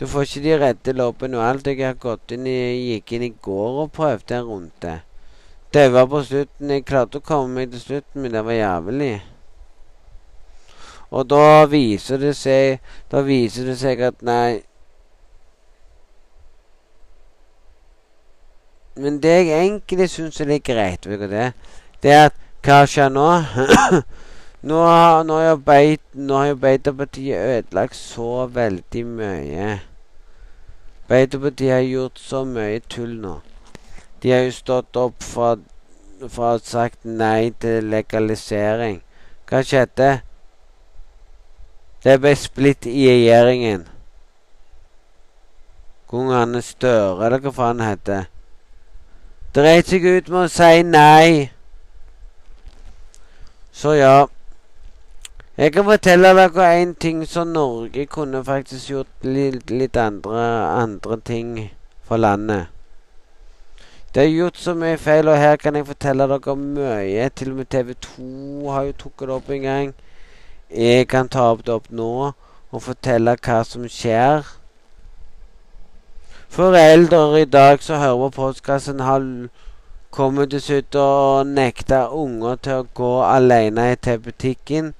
Du 0.00 0.06
får 0.06 0.22
ikke 0.22 0.42
de 0.42 0.54
redde 0.58 0.92
lobbene 0.98 1.38
og 1.38 1.44
alt. 1.46 1.66
Jeg 1.66 1.86
har 1.86 1.94
gått 1.94 2.32
inn 2.34 2.46
i, 2.50 2.56
gikk 2.92 3.12
inn 3.12 3.26
i 3.28 3.34
går 3.42 3.84
og 3.84 3.92
prøvde 3.94 4.34
en 4.34 4.48
runde. 4.48 4.94
Daua 5.72 6.02
på 6.10 6.24
slutten. 6.26 6.72
Jeg 6.74 6.84
klarte 6.88 7.20
å 7.20 7.24
komme 7.24 7.60
meg 7.60 7.70
til 7.70 7.84
slutten, 7.84 8.24
men 8.24 8.34
det 8.34 8.42
var 8.42 8.58
jævlig. 8.58 9.12
Og 11.12 11.28
da 11.28 11.66
viser 11.68 12.18
det 12.18 12.32
seg 12.38 12.80
Da 13.12 13.20
viser 13.20 13.66
det 13.68 13.76
seg 13.78 14.00
at 14.00 14.22
nei 14.24 14.62
Men 18.94 19.22
det 19.22 19.28
jeg 19.46 19.66
egentlig 19.66 20.10
syns 20.12 20.40
er 20.40 20.50
litt 20.50 20.66
greit, 20.68 21.06
det, 21.08 21.52
det 22.02 22.12
er 22.12 22.26
at 22.28 22.40
Hva 22.62 22.84
skjer 22.86 23.08
nå? 23.10 23.26
nå, 24.68 24.80
har, 24.86 25.22
nå, 25.26 25.38
har 25.40 25.56
beit, 25.58 26.02
nå 26.14 26.36
har 26.38 26.52
Arbeiderpartiet 26.52 27.40
ødelagt 27.56 27.96
så 27.98 28.46
veldig 28.46 29.02
mye. 29.06 29.70
Arbeiderpartiet 31.08 31.72
har 31.72 31.82
gjort 31.82 32.20
så 32.22 32.44
mye 32.46 32.78
tull 32.86 33.16
nå. 33.24 33.40
De 34.22 34.30
har 34.30 34.44
jo 34.44 34.52
stått 34.54 35.00
opp 35.00 35.24
for, 35.26 35.64
å 36.22 36.28
ha 36.36 36.52
sagt 36.62 37.02
nei 37.02 37.50
til 37.64 37.88
legalisering. 37.90 39.00
Hva 39.50 39.64
skjedde? 39.66 40.12
Det 42.04 42.20
ble 42.22 42.36
splitt 42.38 42.86
i 42.86 43.08
regjeringen. 43.08 43.88
Kong 46.12 46.30
Anne 46.36 46.62
Støre, 46.62 47.24
eller 47.24 47.42
hva 47.42 47.56
faen 47.56 47.82
heter 47.82 48.28
dreit 49.54 49.88
seg 49.88 50.04
ut 50.04 50.28
med 50.32 50.46
å 50.46 50.52
si 50.52 50.84
nei. 50.86 51.50
Så 53.72 53.96
ja. 53.98 54.26
Jeg 55.56 55.72
kan 55.74 55.84
fortelle 55.84 56.30
dere 56.32 56.68
en 56.80 56.94
ting 56.94 57.26
som 57.28 57.50
Norge 57.52 58.06
kunne 58.08 58.40
faktisk 58.44 58.90
gjort 58.90 59.26
litt, 59.26 59.68
litt 59.70 59.96
andre, 60.00 60.44
andre, 60.80 61.18
ting 61.20 61.50
for 62.08 62.16
landet. 62.16 62.72
Det 64.14 64.22
er 64.22 64.32
gjort 64.32 64.56
så 64.56 64.72
mye 64.76 64.96
feil, 64.96 65.28
og 65.28 65.36
her 65.36 65.60
kan 65.60 65.76
jeg 65.76 65.86
fortelle 65.86 66.28
dere 66.28 66.56
mye. 66.56 67.28
Til 67.36 67.52
og 67.52 67.60
med 67.60 67.68
TV2 67.74 68.72
har 68.72 68.88
jo 68.88 68.96
tatt 69.04 69.26
det 69.26 69.36
opp 69.36 69.52
en 69.52 69.68
gang. 69.68 69.94
Jeg 70.72 71.08
kan 71.12 71.28
ta 71.28 71.50
opp 71.52 71.66
det 71.66 71.76
opp 71.76 71.92
nå 71.92 72.32
og 72.72 72.80
fortelle 72.80 73.36
hva 73.36 73.60
som 73.68 73.84
skjer. 73.84 74.48
Foreldre 76.52 77.40
i 77.40 77.44
dag 77.44 77.82
som 77.82 77.96
hører 77.96 78.16
på 78.16 78.28
postkassen, 78.30 79.00
har 79.00 79.22
kommet 80.10 80.52
slutt 80.60 80.94
og 81.00 81.46
nekta 81.48 82.00
unger 82.12 82.58
til 82.60 82.80
å 82.82 82.88
gå 82.98 83.12
alene 83.24 83.86
til 83.96 84.18
butikken. 84.20 84.90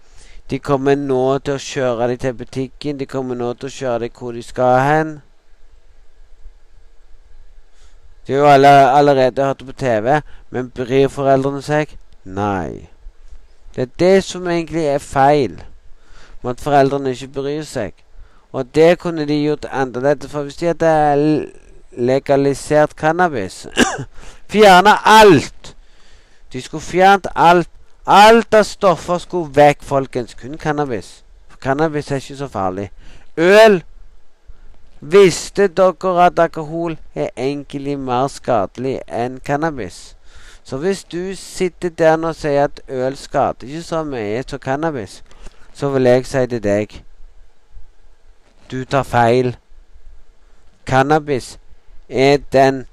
De 0.49 0.57
kommer 0.59 0.97
nå 0.97 1.19
til 1.45 1.59
å 1.59 1.61
kjøre 1.61 2.07
dem 2.09 2.21
til 2.23 2.39
butikken. 2.39 2.97
De 2.97 3.05
kommer 3.07 3.37
nå 3.37 3.51
til 3.53 3.69
å 3.69 3.75
kjøre 3.75 3.99
dem 4.07 4.15
hvor 4.17 4.33
de 4.33 4.45
skal 4.47 4.79
hen. 4.81 5.11
De 8.25 8.33
har 8.33 8.41
jo 8.41 8.49
alle, 8.55 8.71
allerede 9.01 9.45
hørt 9.45 9.61
det 9.61 9.67
på 9.67 9.77
TV, 9.85 10.09
men 10.49 10.71
bryr 10.73 11.13
foreldrene 11.13 11.61
seg? 11.67 11.93
Nei. 12.25 12.89
Det 13.77 13.85
er 13.85 13.93
det 14.01 14.25
som 14.25 14.49
egentlig 14.49 14.87
er 14.95 15.05
feil, 15.05 15.61
med 16.41 16.55
at 16.57 16.65
foreldrene 16.65 17.13
ikke 17.13 17.29
bryr 17.37 17.69
seg. 17.69 18.02
Og 18.53 18.75
det 18.75 18.99
kunne 18.99 19.27
de 19.29 19.43
gjort 19.43 19.65
annerledes. 19.71 20.31
For 20.31 20.43
hvis 20.43 20.57
de 20.57 20.67
hadde 20.67 21.53
legalisert 21.93 22.91
cannabis 22.97 23.67
Fjerna 24.53 24.97
alt! 25.05 25.77
De 26.53 26.63
skulle 26.63 26.83
fjernet 26.83 27.27
alt. 27.37 27.69
Alt 28.07 28.55
av 28.55 28.65
stoffer 28.67 29.19
skulle 29.19 29.55
vekk, 29.55 29.83
folkens. 29.83 30.35
Kun 30.35 30.59
cannabis. 30.59 31.23
For 31.49 31.59
cannabis 31.59 32.11
er 32.11 32.21
ikke 32.21 32.37
så 32.37 32.49
farlig. 32.49 32.91
Øl 33.37 33.83
Visste 35.05 35.67
dere 35.69 36.27
at 36.27 36.39
alkohol 36.39 36.97
er 37.15 37.29
egentlig 37.37 37.97
mer 37.99 38.29
skadelig 38.31 39.01
enn 39.11 39.41
cannabis? 39.43 40.15
Så 40.63 40.77
hvis 40.79 41.03
du 41.05 41.35
sitter 41.35 41.91
der 41.91 42.27
og 42.27 42.37
sier 42.39 42.69
at 42.69 42.81
øl 42.89 43.17
skader 43.17 43.67
ikke 43.67 43.83
så 43.83 44.05
mye 44.05 44.45
som 44.47 44.59
cannabis, 44.59 45.25
så 45.75 45.89
vil 45.89 46.07
jeg 46.07 46.27
si 46.27 46.47
til 46.47 46.63
deg 46.63 47.03
du 48.73 48.85
tar 48.85 49.03
feil. 49.03 49.57
Cannabis 50.87 51.59
er 52.09 52.39
den 52.53 52.87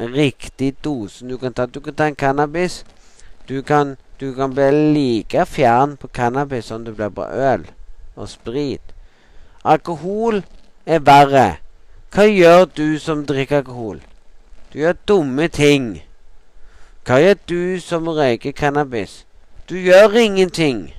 riktige 0.00 0.76
dosen 0.84 1.28
du 1.28 1.36
kan 1.36 1.52
ta. 1.52 1.66
Du 1.66 1.80
kan 1.80 1.94
ta 1.94 2.06
en 2.06 2.16
cannabis. 2.16 2.84
Du 3.48 3.62
kan, 3.62 3.96
du 4.20 4.34
kan 4.34 4.54
bli 4.54 4.70
like 4.70 5.46
fjern 5.46 5.96
på 5.96 6.08
cannabis 6.08 6.64
som 6.64 6.84
du 6.84 6.92
blir 6.94 7.08
på 7.08 7.22
øl 7.22 7.66
og 8.16 8.28
sprit. 8.28 8.94
Alkohol 9.64 10.44
er 10.86 10.98
verre. 10.98 11.56
Hva 12.14 12.24
gjør 12.24 12.64
du 12.64 12.98
som 12.98 13.26
drikker 13.26 13.56
alkohol? 13.56 14.00
Du 14.72 14.78
gjør 14.78 14.94
dumme 15.08 15.48
ting. 15.48 16.02
Hva 17.06 17.18
gjør 17.20 17.34
du 17.48 17.80
som 17.80 18.08
røyker 18.08 18.52
cannabis? 18.52 19.24
Du 19.68 19.74
gjør 19.74 20.16
ingenting. 20.16 20.97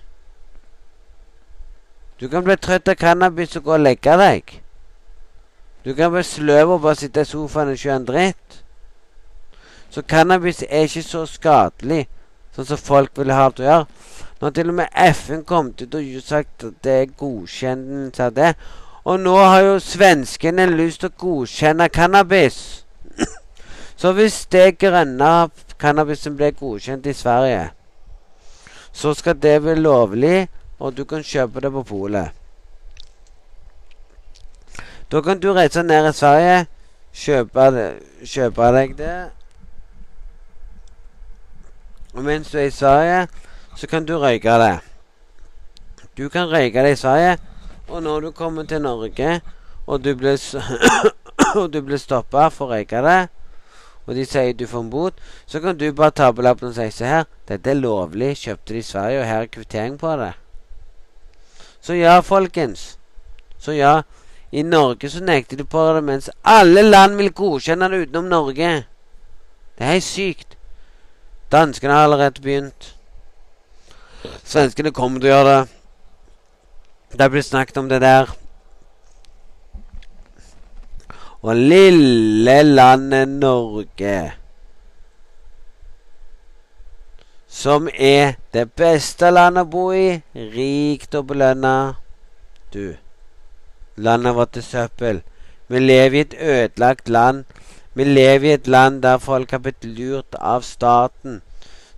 Du 2.20 2.28
kan 2.28 2.44
bli 2.44 2.56
trøtt 2.60 2.90
av 2.92 2.98
cannabis 3.00 3.56
og 3.56 3.64
gå 3.64 3.78
og 3.78 3.86
legge 3.86 4.16
deg. 4.20 4.58
Du 5.86 5.94
kan 5.96 6.12
bli 6.12 6.24
sløv 6.28 6.76
og 6.76 6.82
bare 6.84 7.00
sitte 7.00 7.24
i 7.24 7.30
sofaen 7.30 7.72
og 7.72 7.86
en 7.94 8.08
dritt. 8.08 8.64
Så 9.90 10.02
cannabis 10.02 10.64
er 10.68 10.90
ikke 10.90 11.04
så 11.04 11.24
skadelig 11.26 12.08
sånn 12.56 12.68
som 12.68 12.82
folk 12.82 13.16
vil 13.18 13.32
ha 13.32 13.48
det 13.56 13.64
å 13.64 13.70
gjøre. 13.70 13.88
Når 14.40 14.54
til 14.56 14.72
og 14.72 14.78
med 14.82 15.00
FN 15.14 15.42
kom 15.48 15.72
ut 15.80 15.96
og 15.96 16.12
sagt 16.24 16.68
at 16.68 16.84
det 16.84 16.94
er 16.98 17.16
godkjennelse 17.24 18.28
av 18.28 18.36
det. 18.36 18.52
Og 19.08 19.20
nå 19.20 19.36
har 19.40 19.64
jo 19.64 19.80
svenskene 19.84 20.68
lyst 20.70 21.02
til 21.04 21.12
å 21.12 21.20
godkjenne 21.24 21.90
cannabis. 21.90 22.84
så 24.00 24.12
hvis 24.16 24.44
det 24.52 24.78
grønne 24.80 25.50
cannabisen 25.80 26.36
blir 26.36 26.56
godkjent 26.60 27.08
i 27.08 27.16
Sverige, 27.16 27.70
så 28.92 29.14
skal 29.16 29.40
det 29.40 29.62
bli 29.64 29.76
lovlig, 29.80 30.50
og 30.80 30.98
du 30.98 31.06
kan 31.06 31.24
kjøpe 31.24 31.62
det 31.62 31.72
på 31.72 31.84
polet. 31.84 32.32
Da 35.12 35.22
kan 35.22 35.40
du 35.40 35.52
reise 35.54 35.84
ned 35.84 36.10
i 36.10 36.14
Sverige, 36.14 36.66
kjøpe, 37.14 37.68
kjøpe 38.24 38.72
deg 38.76 38.98
det 38.98 39.18
og 42.14 42.24
mens 42.24 42.52
du 42.52 42.58
er 42.58 42.68
i 42.68 42.72
Sverige, 42.74 43.28
så 43.76 43.88
kan 43.88 44.06
du 44.06 44.18
røyke 44.18 44.50
det. 44.60 44.80
Du 46.18 46.30
kan 46.30 46.50
røyke 46.52 46.84
det 46.84 46.92
i 46.92 46.96
Sverige, 46.96 47.38
og 47.88 48.04
når 48.04 48.20
du 48.20 48.32
kommer 48.32 48.64
til 48.64 48.82
Norge, 48.82 49.42
og 49.88 50.04
du 50.04 50.16
blir, 50.16 50.38
og 51.60 51.74
du 51.74 51.82
blir 51.82 51.98
stoppa 51.98 52.50
for 52.50 52.66
å 52.66 52.74
røyke 52.74 53.04
det, 53.06 53.22
og 54.08 54.18
de 54.18 54.26
sier 54.26 54.58
du 54.58 54.66
får 54.68 54.84
en 54.84 54.90
bot, 54.90 55.22
så 55.46 55.62
kan 55.62 55.78
du 55.78 55.92
bare 55.94 56.12
ta 56.12 56.32
på 56.32 56.42
lappen 56.42 56.72
og 56.72 56.76
si 56.76 56.90
se 56.92 57.06
her, 57.06 57.30
dette 57.48 57.70
er 57.70 57.78
lovlig, 57.78 58.34
kjøpte 58.42 58.74
det 58.74 58.82
i 58.82 58.90
Sverige, 58.90 59.22
og 59.22 59.30
her 59.30 59.46
er 59.46 59.54
kvittering 59.54 60.00
på 60.02 60.16
det. 60.18 60.34
Så 61.82 61.94
ja, 61.94 62.20
folkens. 62.22 62.98
Så 63.60 63.72
ja, 63.72 64.02
i 64.52 64.64
Norge 64.64 65.10
så 65.10 65.24
nekter 65.24 65.58
de 65.58 65.66
på 65.66 65.84
det, 65.94 66.04
mens 66.04 66.30
alle 66.44 66.82
land 66.82 67.18
vil 67.20 67.34
godkjenne 67.34 67.90
det 67.92 68.06
utenom 68.08 68.30
Norge. 68.30 68.72
Det 69.78 69.86
er 69.86 69.96
helt 69.96 70.04
sykt. 70.04 70.58
Danskene 71.52 71.94
har 71.94 72.08
allerede 72.08 72.42
begynt. 72.42 72.96
Svenskene 74.44 74.92
kommer 74.92 75.22
til 75.22 75.30
å 75.30 75.36
gjøre 75.36 75.54
det. 75.54 75.68
Det 77.18 77.30
blir 77.32 77.46
snakket 77.46 77.78
om 77.82 77.90
det 77.90 78.02
der. 78.04 78.30
Og 81.42 81.56
lille 81.56 82.58
landet 82.64 83.30
Norge, 83.30 84.16
som 87.50 87.90
er 87.94 88.38
det 88.54 88.68
beste 88.78 89.32
landet 89.34 89.66
å 89.66 89.72
bo 89.74 89.86
i, 89.94 90.22
rikt 90.34 91.16
og 91.18 91.32
belønna 91.34 91.96
Du, 92.74 92.96
landet 93.98 94.36
vårt 94.38 94.58
er 94.58 94.62
søppel. 94.62 95.24
Vi 95.68 95.80
lever 95.80 96.18
i 96.18 96.22
et 96.22 96.36
ødelagt 96.38 97.10
land 97.10 97.46
vi 98.00 98.04
lever 98.04 98.50
i 98.50 98.54
et 98.54 98.68
land 98.68 99.02
der 99.02 99.18
folk 99.18 99.52
har 99.52 99.60
blitt 99.60 99.86
lurt 99.86 100.36
av 100.40 100.62
staten. 100.62 101.42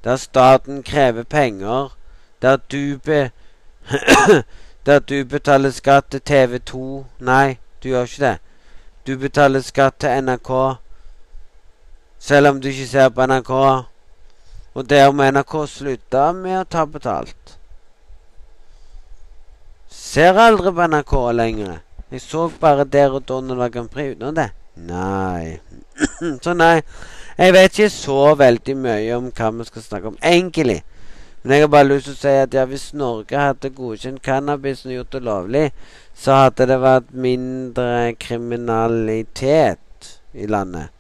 Der 0.03 0.15
staten 0.15 0.83
krever 0.83 1.23
penger. 1.23 1.97
Der 2.41 2.57
du 2.57 2.97
be... 2.97 3.31
der 4.85 4.99
du 4.99 5.25
betaler 5.25 5.69
skatt 5.69 6.05
til 6.11 6.21
TV 6.21 6.57
2 6.59 7.05
Nei, 7.19 7.57
du 7.83 7.89
gjør 7.89 8.03
ikke 8.03 8.23
det. 8.23 8.37
Du 9.07 9.17
betaler 9.17 9.61
skatt 9.61 9.99
til 9.99 10.23
NRK 10.23 10.51
selv 12.19 12.47
om 12.47 12.61
du 12.61 12.67
ikke 12.67 12.87
ser 12.87 13.09
på 13.09 13.25
NRK. 13.25 13.53
Og 14.73 14.87
der 14.89 15.11
må 15.11 15.27
NRK 15.27 15.55
slutte 15.67 16.27
med 16.37 16.61
å 16.61 16.67
ta 16.69 16.85
betalt. 16.87 17.57
Ser 19.91 20.39
aldri 20.39 20.71
på 20.71 20.87
NRK 20.87 21.15
lenger. 21.35 21.81
Jeg 22.11 22.23
så 22.23 22.45
bare 22.59 22.87
der 22.87 23.13
og 23.15 23.25
da 23.27 23.39
når 23.39 23.55
det 23.55 23.61
var 23.63 23.73
Grand 23.73 23.91
Prix 23.91 24.15
utenom 24.15 24.35
det. 24.35 24.49
Nei. 24.87 25.59
så 26.43 26.53
nei, 26.55 26.81
jeg 27.37 27.53
vet 27.55 27.75
ikke 27.75 27.91
så 27.91 28.21
veldig 28.39 28.75
mye 28.79 29.17
om 29.17 29.29
hva 29.35 29.51
vi 29.57 29.67
skal 29.67 29.85
snakke 29.85 30.11
om, 30.11 30.17
egentlig. 30.23 30.81
Men 31.41 31.55
jeg 31.55 31.65
har 31.65 31.71
bare 31.73 31.89
lyst 31.89 32.07
til 32.07 32.15
å 32.15 32.21
si 32.21 32.33
at 32.43 32.55
ja, 32.55 32.63
hvis 32.69 32.91
Norge 32.93 33.43
hadde 33.43 33.73
godkjent 33.75 34.21
cannabis 34.23 34.85
og 34.85 34.95
gjort 34.95 35.15
det 35.15 35.23
lovlig, 35.25 35.65
så 36.13 36.37
hadde 36.43 36.67
det 36.69 36.79
vært 36.83 37.13
mindre 37.27 38.13
kriminalitet 38.21 40.11
i 40.37 40.47
landet. 40.47 40.91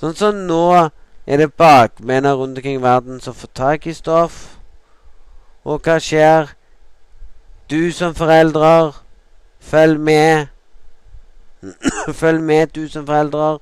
Sånn 0.00 0.16
som 0.18 0.42
nå 0.48 0.90
er 1.26 1.36
det 1.36 1.52
bakmenn 1.54 2.26
rundt 2.26 2.58
omkring 2.58 2.80
i 2.80 2.82
verden 2.82 3.20
som 3.20 3.34
får 3.34 3.48
tak 3.54 3.86
i 3.86 3.92
stoff. 3.92 4.58
Og 5.64 5.80
hva 5.84 5.98
skjer? 6.00 6.54
Du 7.70 7.92
som 7.92 8.14
foreldre, 8.14 8.92
følg 9.60 10.00
med. 10.00 10.46
følg 12.20 12.42
med, 12.42 12.66
du 12.66 12.88
som 12.88 13.06
foreldre. 13.06 13.58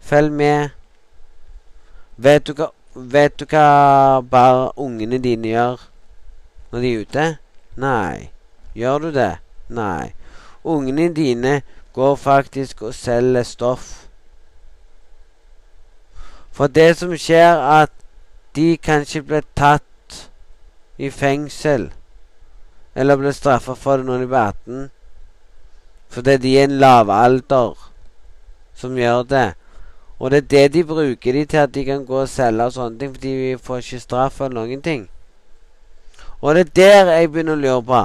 Følg 0.00 0.32
med. 0.32 0.68
Vet 2.16 2.46
du 2.46 2.52
hva, 2.52 2.68
vet 2.94 3.40
du 3.40 3.46
hva 3.48 4.20
bare 4.20 4.70
ungene 4.76 5.18
dine 5.18 5.48
gjør 5.48 5.86
når 6.70 6.80
de 6.80 6.92
er 6.92 7.00
ute? 7.00 7.26
Nei. 7.80 8.30
Gjør 8.76 8.98
du 8.98 9.12
det? 9.14 9.32
Nei. 9.68 10.12
Ungene 10.64 11.08
dine 11.14 11.62
går 11.92 12.14
faktisk 12.16 12.82
og 12.82 12.94
selger 12.94 13.42
stoff. 13.42 13.99
For 16.52 16.66
det 16.66 16.96
som 16.98 17.14
skjer, 17.16 17.56
er 17.56 17.86
at 17.86 17.92
de 18.56 18.76
kanskje 18.76 19.22
blir 19.22 19.46
tatt 19.56 19.84
i 20.98 21.10
fengsel. 21.10 21.90
Eller 22.94 23.16
blir 23.16 23.32
straffa 23.32 23.74
for 23.78 24.00
det 24.00 24.06
når 24.06 24.24
de 24.24 24.26
blir 24.26 24.38
18. 24.38 24.90
Fordi 26.10 26.36
de 26.36 26.58
er 26.58 26.66
en 26.66 26.78
lavalder 26.82 27.78
som 28.74 28.98
gjør 28.98 29.22
det. 29.22 29.48
Og 30.18 30.30
det 30.30 30.36
er 30.36 30.48
det 30.48 30.72
de 30.74 30.84
bruker 30.84 31.32
de 31.32 31.44
til 31.44 31.56
at 31.56 31.74
de 31.74 31.84
kan 31.84 32.04
gå 32.06 32.20
og 32.20 32.28
selge 32.28 32.64
og 32.64 32.72
sånne 32.72 32.98
ting, 32.98 33.14
fordi 33.14 33.28
vi 33.28 33.52
får 33.56 33.84
ikke 33.84 34.00
straff 34.00 34.40
eller 34.40 34.58
noen 34.60 34.82
ting. 34.82 35.06
Og 36.40 36.54
det 36.54 36.66
er 36.66 36.72
der 36.76 37.12
jeg 37.12 37.30
begynner 37.30 37.56
å 37.56 37.60
lure 37.60 37.84
på. 37.84 38.02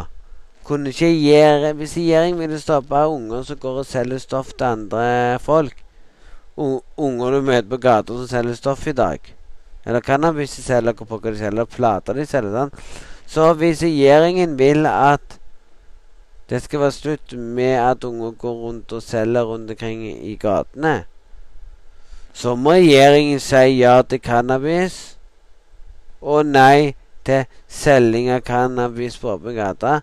Kunne 0.66 0.90
ikke 0.90 1.12
gjøre 1.12 1.74
Hvis 1.78 1.98
regjeringen 1.98 2.40
ville 2.40 2.60
stoppe 2.60 3.08
unger 3.08 3.44
som 3.44 3.58
går 3.62 3.82
og 3.82 3.86
selger 3.86 4.18
stoff 4.18 4.54
til 4.54 4.66
andre 4.66 5.40
folk 5.40 5.85
Unger 6.58 7.32
du 7.32 7.42
møter 7.42 7.68
på 7.70 7.78
gata 7.84 8.16
som 8.16 8.28
selger 8.28 8.56
stoff 8.56 8.86
i 8.88 8.96
dag. 8.96 9.20
Eller 9.86 10.02
cannabis 10.02 10.56
de 10.56 10.64
selger, 10.64 10.94
pokker 10.94 11.36
de 11.36 11.42
selger, 11.42 11.66
plater 11.66 12.16
de 12.16 12.26
selger. 12.26 12.54
sånn. 12.56 12.72
Så 13.28 13.54
hvis 13.60 13.84
regjeringen 13.84 14.56
vil 14.58 14.86
at 14.88 15.40
det 16.50 16.62
skal 16.62 16.80
være 16.80 16.92
slutt 16.92 17.34
med 17.34 17.76
at 17.82 18.04
unger 18.06 18.32
går 18.32 18.54
rundt 18.54 18.94
og 18.94 19.04
selger 19.04 19.44
rundt 19.44 19.72
omkring 19.74 20.06
i 20.06 20.36
gatene, 20.36 21.06
så 22.34 22.56
må 22.56 22.78
regjeringen 22.78 23.40
si 23.40 23.80
ja 23.80 24.02
til 24.02 24.20
cannabis 24.20 25.18
og 26.22 26.46
nei 26.46 26.96
til 27.26 27.46
selging 27.68 28.30
av 28.30 28.44
cannabis 28.46 29.18
på 29.18 29.34
åpen 29.34 29.56
gate. 29.56 30.02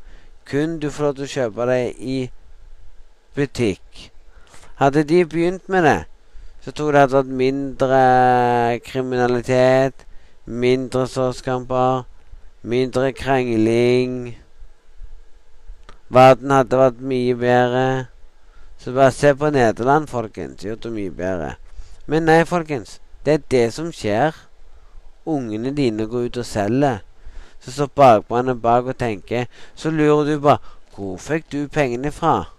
Kun 0.49 0.79
du 0.83 0.91
får 0.91 1.05
lov 1.05 1.15
til 1.19 1.29
å 1.29 1.35
kjøpe 1.35 1.67
det 1.71 1.83
i 1.99 2.19
butikk. 3.37 4.09
Hadde 4.81 5.05
de 5.07 5.25
begynt 5.25 5.69
med 5.71 5.87
det, 5.87 6.01
så 6.65 6.71
tror 6.71 6.93
jeg 6.93 6.95
det 6.95 7.01
hadde 7.01 7.19
vært 7.19 7.39
mindre 7.41 8.03
kriminalitet, 8.87 10.07
mindre 10.47 11.09
slåsskamper, 11.11 12.05
mindre 12.63 13.13
krangling. 13.19 14.37
Verden 16.13 16.55
hadde 16.55 16.79
vært 16.79 17.03
mye 17.03 17.35
bedre. 17.35 17.87
Så 18.79 18.93
bare 18.95 19.11
se 19.11 19.35
på 19.35 19.51
Nederland, 19.51 20.07
folkens. 20.11 20.63
Gjort 20.63 20.87
det 20.87 20.93
mye 20.93 21.11
bedre. 21.11 21.55
Men 22.07 22.27
nei, 22.31 22.45
folkens. 22.47 23.01
Det 23.25 23.35
er 23.35 23.45
det 23.51 23.67
som 23.75 23.91
skjer. 23.95 24.37
Ungene 25.27 25.71
dine 25.75 26.07
går 26.07 26.29
ut 26.31 26.41
og 26.43 26.47
selger. 26.47 27.03
Så 27.63 27.75
står 27.75 27.91
bakmannen 27.95 28.61
bak 28.61 28.87
og 28.91 28.99
tenker. 28.99 29.47
Så 29.75 29.91
lurer 29.91 30.25
du 30.31 30.41
bare 30.41 30.59
Hvor 30.95 31.17
fikk 31.17 31.47
du 31.53 31.69
pengene 31.73 32.11
fra? 32.13 32.51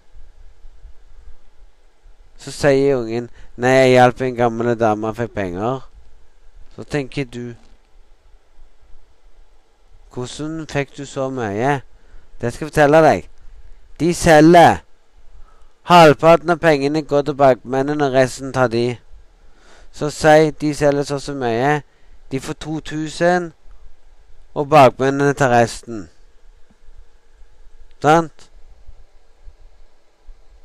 Så 2.37 2.51
sier 2.51 2.97
ungen 2.97 3.29
Nei, 3.57 3.69
jeg 3.69 3.89
hjalp 3.91 4.21
en 4.21 4.35
gammel 4.35 4.73
dame 4.79 5.07
og 5.07 5.17
fikk 5.17 5.35
penger. 5.35 5.83
Så 6.75 6.83
tenker 6.83 7.25
du 7.25 7.53
Hvordan 10.13 10.65
fikk 10.69 10.97
du 10.97 11.05
så 11.05 11.29
mye? 11.29 11.81
Det 12.41 12.53
skal 12.53 12.65
jeg 12.65 12.71
fortelle 12.71 13.01
deg. 13.01 13.29
De 13.99 14.13
selger. 14.13 14.81
Halvparten 15.89 16.49
av 16.49 16.59
pengene 16.61 17.01
går 17.01 17.21
til 17.21 17.37
bakmennene, 17.37 18.09
resten 18.13 18.53
tar 18.53 18.67
de. 18.67 18.97
Så 19.91 20.09
si 20.09 20.51
de 20.61 20.73
selger 20.75 21.03
så 21.03 21.19
så 21.19 21.33
mye. 21.33 21.81
De 22.31 22.39
får 22.39 22.53
2000, 22.53 23.51
og 24.53 24.69
bakmennene 24.69 25.33
tar 25.33 25.49
resten. 25.49 26.07
Sant? 28.01 28.49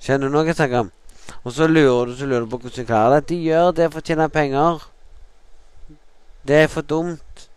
Skjønner 0.01 0.29
du 0.29 0.33
noe 0.37 0.47
jeg 0.47 0.57
snakker 0.57 0.87
om? 0.87 0.93
Og 1.45 1.53
så 1.53 1.67
lurer 1.67 2.11
du 2.11 2.17
så 2.17 2.27
lurer 2.27 2.47
du 2.47 2.51
på 2.51 2.59
hvordan 2.63 2.87
klarer 2.87 3.19
det. 3.19 3.29
De 3.29 3.41
gjør 3.43 3.73
det 3.77 3.91
for 3.93 4.01
å 4.01 4.07
tjene 4.07 4.29
penger. 4.33 4.85
Det 6.49 6.63
er 6.65 6.71
for 6.73 6.83
dumt. 6.83 7.49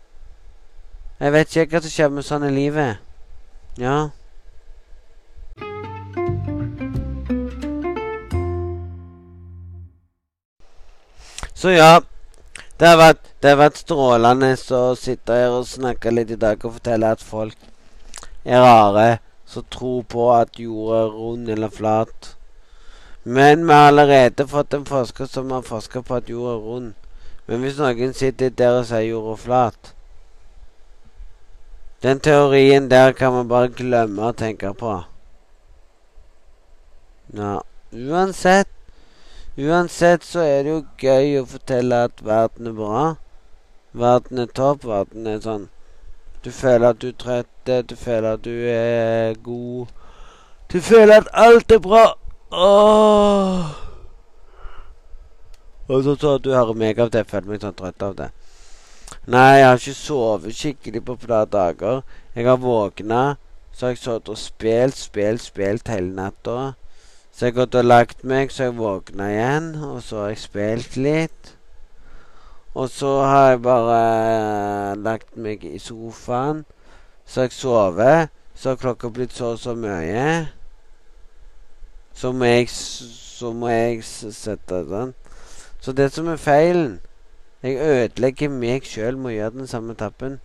Jeg 1.20 1.32
vet 1.32 1.56
ikke 1.56 1.76
hva 1.76 1.82
som 1.84 1.94
skjer 1.94 2.10
med 2.10 2.26
sånn 2.26 2.48
i 2.48 2.52
livet. 2.52 2.98
Ja. 3.80 4.10
Så 11.54 11.70
ja. 11.70 12.00
Det 12.78 12.88
har 12.88 12.96
vært, 12.98 13.20
det 13.38 13.52
har 13.52 13.58
vært 13.60 13.76
strålende 13.78 14.48
å 14.74 14.96
sitte 14.98 15.36
her 15.38 15.52
og 15.54 15.68
snakke 15.70 16.10
litt 16.10 16.32
i 16.34 16.38
dag 16.40 16.64
og 16.66 16.80
fortelle 16.80 17.12
at 17.14 17.22
folk 17.22 17.68
er 18.42 18.58
rare 18.64 19.20
som 19.46 19.62
tror 19.70 20.00
på 20.10 20.24
at 20.34 20.58
jorda 20.58 21.04
er 21.04 21.12
rund 21.14 21.52
eller 21.54 21.70
flat. 21.70 22.32
Men 23.24 23.66
vi 23.66 23.72
har 23.72 23.88
allerede 23.88 24.48
fått 24.48 24.74
en 24.74 24.84
forsker 24.84 25.26
som 25.26 25.50
har 25.50 25.62
forska 25.62 26.02
på 26.02 26.14
at 26.14 26.30
jorda 26.30 26.54
er 26.56 26.64
rund. 26.66 26.92
Men 27.46 27.62
hvis 27.62 27.78
noen 27.78 28.14
sitter 28.14 28.50
der 28.50 28.80
og 28.80 28.86
sier 28.90 29.06
jorda 29.12 29.32
er 29.36 29.42
flat 29.44 29.94
Den 32.02 32.20
teorien 32.20 32.88
der 32.90 33.12
kan 33.12 33.32
man 33.32 33.48
bare 33.48 33.68
glemme 33.68 34.26
å 34.26 34.34
tenke 34.34 34.74
på. 34.74 34.94
Ja, 37.32 37.60
uansett 37.92 38.68
Uansett 39.56 40.24
så 40.24 40.40
er 40.40 40.62
det 40.64 40.70
jo 40.72 40.80
gøy 40.98 41.34
å 41.42 41.44
fortelle 41.44 41.96
at 42.06 42.22
verden 42.24 42.70
er 42.70 42.76
bra. 42.76 43.02
Verden 43.92 44.38
er 44.40 44.48
topp. 44.48 44.86
Verden 44.88 45.26
er 45.28 45.42
sånn 45.44 45.66
Du 46.42 46.50
føler 46.50 46.88
at 46.88 47.02
du 47.02 47.10
er 47.10 47.18
trøtt, 47.20 47.68
du 47.86 47.94
føler 47.96 48.32
at 48.32 48.42
du 48.46 48.54
er 48.72 49.36
god. 49.44 49.92
Du 50.72 50.80
føler 50.80 51.20
at 51.20 51.28
alt 51.36 51.70
er 51.70 51.82
bra. 51.84 52.06
Åh. 52.52 53.64
Og 55.88 56.02
så 56.04 56.16
jeg 56.20 56.44
du 56.44 56.50
hører 56.52 56.76
meg 56.76 56.98
av 57.00 57.08
det. 57.10 57.22
Jeg 57.24 57.30
føler 57.30 57.48
meg 57.48 57.62
sånn 57.64 57.78
trøtt 57.78 58.04
av 58.04 58.18
det. 58.18 58.28
Nei, 59.32 59.56
jeg 59.56 59.66
har 59.66 59.80
ikke 59.80 59.96
sovet 59.96 60.58
skikkelig 60.58 61.02
på 61.06 61.16
flere 61.24 61.48
dager. 61.48 62.02
Jeg 62.36 62.48
har 62.48 62.60
våkna, 62.60 63.22
så 63.72 63.86
har 63.86 63.94
jeg 63.94 64.02
sittet 64.02 64.30
og 64.34 64.38
spilt, 64.40 65.00
spilt, 65.00 65.44
spilt 65.46 65.88
hele 65.88 66.12
natta. 66.16 66.74
Så 67.32 67.46
jeg 67.46 67.54
har 67.54 67.62
gått 67.62 67.80
og 67.80 67.88
lagt 67.88 68.24
meg, 68.28 68.52
så 68.52 68.68
jeg 68.68 68.76
våkna 68.76 69.32
igjen, 69.32 69.74
og 69.88 70.02
så 70.04 70.24
har 70.24 70.32
jeg 70.34 70.44
spilt 70.44 70.96
litt. 71.00 71.52
Og 72.74 72.88
så 72.92 73.18
har 73.24 73.50
jeg 73.54 73.62
bare 73.64 74.00
uh, 74.92 74.96
lagt 75.00 75.36
meg 75.36 75.64
i 75.64 75.78
sofaen, 75.80 76.66
så 77.24 77.46
har 77.46 77.48
jeg 77.48 77.60
sovet. 77.62 78.40
Så 78.54 78.74
har 78.74 78.80
klokka 78.80 79.08
blitt 79.08 79.32
så 79.32 79.54
og 79.54 79.62
så 79.62 79.72
mye. 79.72 80.52
Så 82.14 82.32
må 82.32 82.44
jeg, 82.44 82.68
så 82.70 83.52
må 83.52 83.68
jeg 83.72 84.04
sette 84.04 84.82
den. 84.88 85.14
Så 85.80 85.92
det 85.92 86.12
som 86.12 86.28
er 86.28 86.36
feilen 86.36 87.00
Jeg 87.62 87.78
ødelegger 87.78 88.50
meg 88.50 88.86
sjøl 88.86 89.16
med 89.16 89.30
å 89.30 89.34
gjøre 89.36 89.54
den 89.60 89.68
samme 89.70 89.94
tappen. 89.94 90.40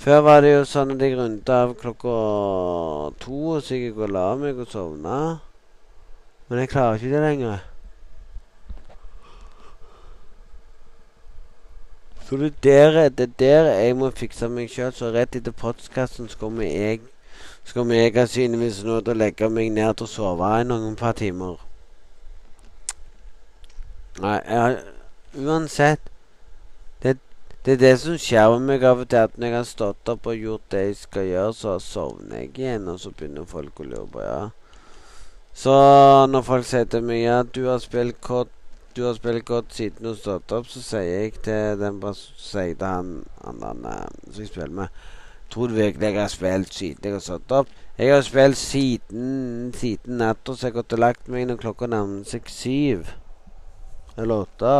Før 0.00 0.20
var 0.24 0.42
det 0.44 0.50
jo 0.52 0.66
sånn 0.68 0.92
at 0.92 1.02
jeg 1.04 1.16
runda 1.16 1.56
av 1.64 1.72
klokka 1.80 2.12
to, 3.20 3.56
så 3.64 3.76
jeg 3.76 3.94
og 3.96 4.12
la 4.12 4.26
meg 4.36 4.60
og 4.60 4.68
sovna. 4.68 5.16
Men 6.48 6.62
jeg 6.62 6.72
klarer 6.72 7.00
ikke 7.00 7.14
det 7.14 7.22
lenger. 7.24 7.66
Så 12.30 12.36
det 12.36 12.72
er 12.76 12.90
der, 12.92 13.08
det 13.08 13.38
der 13.38 13.72
jeg 13.74 13.96
må 13.96 14.12
fikse 14.14 14.48
meg 14.48 14.68
sjøl. 14.70 14.92
Så 14.94 15.08
rett 15.10 15.34
etter 15.34 15.50
postkassen 15.50 16.28
så 16.30 16.38
kommer 16.38 16.68
jeg 16.68 17.00
skal 17.70 17.92
jeg 17.94 18.14
sannsynligvis 18.16 18.80
nå 18.82 18.96
til 18.98 19.14
å 19.14 19.20
legge 19.20 19.48
meg 19.52 19.68
ned 19.70 19.98
til 19.98 20.08
å 20.08 20.10
sove 20.10 20.46
i 20.58 20.64
noen 20.66 20.96
par 20.98 21.14
timer. 21.18 21.60
Nei, 24.20 24.38
jeg, 24.42 24.80
uansett 25.38 26.08
det, 27.04 27.12
det, 27.62 27.76
er 27.76 27.78
det 27.84 27.92
som 28.02 28.16
skjer 28.18 28.56
med 28.56 28.72
meg 28.72 28.86
av 28.88 29.04
og 29.04 29.12
til, 29.12 29.28
at 29.28 29.38
når 29.38 29.46
jeg 29.46 29.56
har 29.56 29.68
stått 29.68 30.10
opp 30.10 30.26
og 30.32 30.42
gjort 30.42 30.66
det 30.74 30.82
jeg 30.88 30.96
skal 31.04 31.28
gjøre, 31.28 31.52
så 31.60 31.76
sovner 31.84 32.42
jeg 32.42 32.50
igjen, 32.58 32.90
og 32.90 32.98
så 33.04 33.14
begynner 33.14 33.46
folk 33.52 33.78
å 33.78 33.86
lure 33.86 34.08
på 34.16 34.24
ja. 34.26 34.40
Så 35.54 35.76
når 36.32 36.44
folk 36.50 36.66
sier 36.66 36.90
til 36.90 37.06
meg 37.06 37.28
at 37.30 37.54
du 37.54 37.68
har 37.68 37.78
spilt 37.82 38.18
godt, 38.26 38.50
du 38.98 39.04
har 39.06 39.14
spilt 39.14 39.46
godt 39.46 39.78
siden 39.78 40.10
du 40.10 40.18
stått 40.18 40.50
opp, 40.58 40.66
så 40.66 40.82
sier 40.82 41.06
jeg 41.06 41.38
til 41.46 41.78
den 41.78 42.02
sier 42.18 42.74
til 42.74 42.86
han, 42.86 43.16
han, 43.46 43.62
han 43.62 43.88
eh, 43.94 44.04
som 44.26 44.42
jeg 44.42 44.50
spiller 44.50 44.76
med 44.82 45.00
Tror 45.50 45.68
virkelig 45.74 46.06
jeg 46.06 46.20
har 46.20 46.28
spilt 46.30 46.74
siden 46.74 47.04
jeg 47.04 47.12
har 47.12 47.20
stått 47.24 47.52
opp? 47.52 47.68
Jeg 47.98 48.14
har 48.14 48.22
spilt 48.22 48.56
siden, 48.56 49.72
siden 49.74 50.16
natta, 50.16 50.54
så 50.54 50.66
jeg 50.66 50.72
har 50.72 50.82
gått 50.82 50.92
og 50.92 51.02
lagt 51.02 51.28
meg 51.28 51.48
når 51.48 51.58
klokka 51.60 51.88
nærmer 51.90 52.22
seg 52.24 52.46
syv. 52.48 53.10
Eller 54.16 54.46
åtte. 54.46 54.74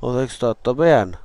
Og 0.00 0.10
så 0.10 0.12
har 0.14 0.20
jeg 0.20 0.34
stått 0.36 0.70
opp 0.70 0.84
igjen. 0.86 1.16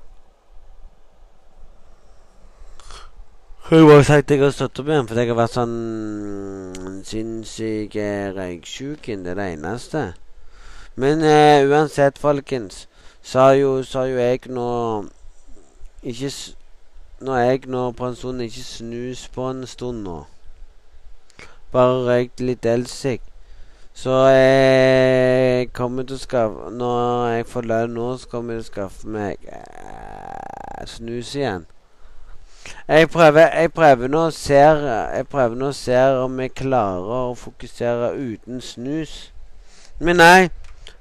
Jeg 3.71 3.85
har 3.87 4.01
sagt 4.03 4.31
jeg 4.31 4.41
har 4.41 4.51
stått 4.51 4.81
opp 4.81 4.89
igjen 4.89 5.07
fordi 5.07 5.23
jeg 5.23 5.29
har 5.31 5.37
vært 5.39 5.53
sånn 5.55 7.03
sinnssyk 7.07 7.93
røyksjuk. 8.35 9.05
Det 9.05 9.31
er 9.31 9.37
det 9.37 9.45
eneste. 9.53 10.01
Men 10.99 11.23
uh, 11.23 11.63
uansett, 11.69 12.19
folkens, 12.19 12.87
så 13.23 13.45
har 13.45 13.53
jo, 13.61 13.69
jo 13.79 14.17
jeg 14.17 14.49
nå 14.51 14.67
ikke 16.03 16.33
Nå 17.21 17.33
er 17.37 17.43
jeg 17.51 17.67
nå 17.69 17.91
på 17.91 18.07
en 18.07 18.15
stund 18.15 18.41
ikke 18.41 18.63
snus 18.65 19.27
på 19.29 19.49
en 19.49 19.67
stund 19.67 19.99
nå. 20.03 20.23
Bare 21.71 21.99
røykt 22.07 22.41
litt 22.41 22.65
elsig. 22.65 23.19
Så 23.93 24.15
jeg 24.33 25.67
kommer 25.77 26.07
til 26.07 26.15
å 26.15 26.21
skaffe 26.21 26.69
Når 26.73 27.27
jeg 27.27 27.45
får 27.51 27.67
lønn 27.67 27.93
nå, 27.93 28.07
så 28.17 28.31
kommer 28.31 28.55
jeg 28.55 28.63
til 28.63 28.69
å 28.69 28.71
skaffe 28.71 29.11
meg 29.13 29.45
eh, 29.45 30.81
snus 30.89 31.35
igjen. 31.35 31.67
Jeg 32.87 33.09
prøver, 33.13 33.53
jeg 33.53 33.73
prøver 33.75 34.09
nå 34.09 34.23
å 34.31 34.33
se 34.33 34.57
Jeg 34.57 35.27
prøver 35.29 35.61
nå 35.61 35.69
å 35.69 35.77
se 35.77 35.99
om 36.23 36.41
jeg 36.41 36.55
klarer 36.57 37.13
å 37.19 37.35
fokusere 37.37 38.15
uten 38.17 38.65
snus. 38.65 39.29
Men 39.99 40.23
nei. 40.23 40.49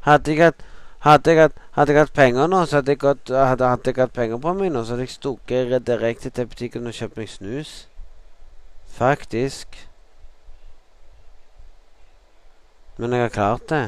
Hadde 0.04 0.37
jeg 0.37 0.44
hatt 0.50 0.66
hadde 1.06 1.30
jeg, 1.30 1.40
hatt, 1.40 1.60
hadde 1.76 1.94
jeg 1.94 2.04
hatt 2.04 2.16
penger 2.16 2.50
nå, 2.50 2.64
så 2.66 2.80
hadde 2.80 2.92
jeg, 2.92 3.00
gått, 3.00 3.30
hadde, 3.32 3.68
hadde 3.72 3.88
jeg 3.88 4.00
hatt 4.02 4.16
penger 4.16 4.40
på 4.42 4.52
meg 4.56 4.72
nå, 4.72 4.82
så 4.84 4.94
hadde 4.94 5.06
jeg 5.06 5.14
stukket 5.16 5.86
direkte 5.86 6.32
til 6.34 6.50
butikken 6.50 6.90
og 6.90 6.96
kjøpt 6.96 7.16
meg 7.20 7.30
snus. 7.32 7.72
Faktisk. 8.90 9.80
Men 13.00 13.16
jeg 13.16 13.26
har 13.26 13.34
klart 13.34 13.68
det. 13.70 13.86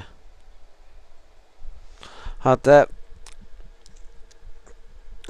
Hadde 2.47 2.85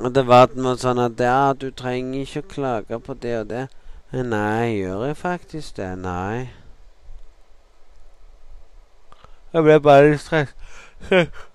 det 0.02 0.22
var 0.26 0.54
noe 0.56 0.78
sånn 0.80 0.98
at 1.02 1.20
Ja, 1.20 1.52
du 1.52 1.68
trenger 1.70 2.22
ikke 2.24 2.40
å 2.42 2.50
klage 2.54 2.98
på 2.98 3.14
det 3.14 3.34
og 3.38 3.48
det. 3.50 3.66
Nei, 4.12 4.80
gjør 4.80 5.06
jeg 5.06 5.16
faktisk 5.20 5.76
det? 5.76 5.90
Nei. 6.00 6.50
Jeg 9.52 9.66
ble 9.66 9.78
bare 9.84 10.14
litt 10.14 10.30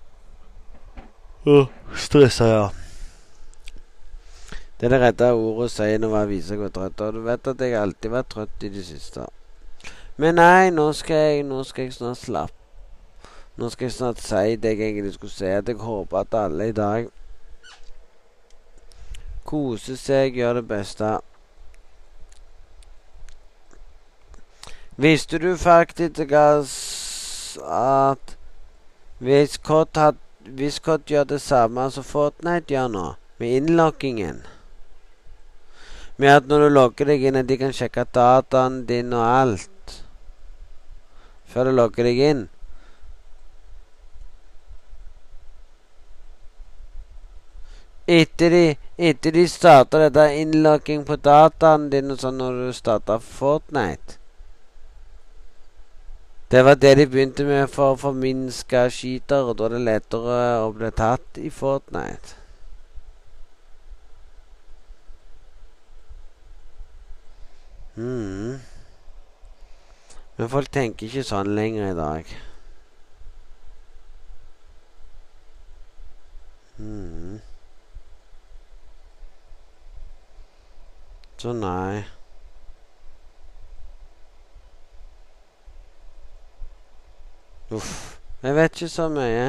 stress. 1.48 2.04
Stressa, 2.04 2.44
ja. 2.44 2.68
Det 4.80 4.86
er 4.86 4.88
det 4.88 5.00
rette 5.00 5.32
ordet 5.32 5.64
å 5.66 5.72
si 5.72 5.98
når 5.98 6.10
man 6.12 6.28
viser 6.30 6.58
hvor 6.60 6.70
trøtt 6.70 7.00
Og 7.02 7.16
du 7.16 7.20
vet 7.24 7.48
at 7.50 7.62
jeg 7.64 7.74
alltid 7.74 8.10
har 8.10 8.18
vært 8.20 8.28
trøtt 8.34 8.66
i 8.66 8.70
det 8.70 8.84
siste. 8.86 9.24
Men 10.16 10.38
nei, 10.38 10.70
nå 10.70 10.92
skal 10.94 11.16
jeg, 11.16 11.46
nå 11.46 11.62
skal 11.66 11.88
jeg 11.88 11.96
snart 11.96 12.20
slappe. 12.20 12.54
Nå 13.58 13.70
skal 13.74 13.88
jeg 13.88 13.96
snart 13.96 14.22
si 14.22 14.56
det 14.60 14.74
jeg 14.76 14.92
egentlig 14.92 15.14
skulle 15.16 15.34
si. 15.34 15.48
At 15.50 15.68
jeg 15.68 15.80
håper 15.82 16.20
at 16.20 16.34
alle 16.34 16.68
i 16.68 16.76
dag 16.76 17.08
Kose 19.48 19.96
seg, 19.96 20.36
gjør 20.36 20.60
det 20.60 20.66
beste. 20.68 21.16
Visste 25.00 25.38
du 25.40 25.56
faktisk 25.56 26.20
at 27.64 28.36
hvis 29.18 29.56
Kott 29.58 29.96
hvis 29.96 30.27
COD 30.56 31.04
gjør 31.06 31.24
det 31.24 31.40
samme 31.44 31.90
som 31.90 32.04
Fortnite 32.04 32.72
gjør 32.72 32.88
nå, 32.92 33.06
med 33.38 33.56
innloggingen. 33.56 34.42
Med 36.16 36.34
at 36.34 36.48
når 36.50 36.64
du 36.64 36.68
logger 36.74 37.10
deg 37.12 37.24
inn, 37.28 37.38
at 37.38 37.48
de 37.48 37.58
kan 37.60 37.74
sjekke 37.74 38.04
dataen 38.14 38.82
din 38.88 39.12
og 39.14 39.24
alt. 39.24 39.98
Før 41.46 41.70
du 41.70 41.76
logger 41.78 42.08
deg 42.10 42.22
inn. 42.30 42.44
Etter 48.08 48.50
de, 48.50 49.18
de 49.30 49.48
starta 49.48 50.00
dette 50.06 50.30
innlogging 50.40 51.04
på 51.06 51.20
dataen 51.20 51.90
din 51.92 52.14
og 52.14 52.22
sånn 52.22 52.40
når 52.40 52.62
du 52.64 52.72
starta 52.76 53.20
Fortnite 53.22 54.17
det 56.50 56.64
var 56.64 56.74
det 56.74 56.96
de 56.96 57.06
begynte 57.06 57.44
med 57.44 57.66
for 57.68 57.92
å 57.92 58.00
forminske 58.00 58.86
skytere, 58.88 59.50
og 59.50 59.58
da 59.58 59.66
er 59.68 59.74
det 59.74 59.80
lettere 59.84 60.38
å 60.64 60.70
bli 60.72 60.88
tatt 60.96 61.40
i 61.44 61.50
Fortnite. 61.52 62.38
Mm. 67.98 68.60
Men 70.38 70.48
folk 70.48 70.72
tenker 70.72 71.10
ikke 71.10 71.26
sånn 71.26 71.52
lenger 71.58 71.90
i 71.90 71.96
dag. 71.98 72.36
Mm. 76.78 77.40
Så 81.42 81.52
nei. 81.52 82.06
Uff. 87.70 88.18
Jeg 88.42 88.54
vet 88.56 88.72
ikke 88.72 88.88
så 88.88 89.08
mye. 89.12 89.48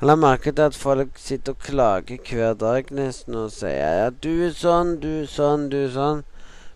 Jeg 0.00 0.06
la 0.08 0.14
merke 0.16 0.52
til 0.52 0.62
at 0.64 0.76
folk 0.76 1.18
sitter 1.20 1.52
og 1.52 1.58
klager 1.66 2.30
hver 2.30 2.54
dag 2.60 2.88
nesten 2.92 3.34
og 3.36 3.50
sier 3.52 3.98
ja, 3.98 4.06
du 4.10 4.30
er 4.46 4.54
sånn, 4.56 4.94
du 5.02 5.10
er 5.20 5.26
sånn, 5.28 5.66
du 5.72 5.76
er 5.82 5.90
sånn. 5.92 6.22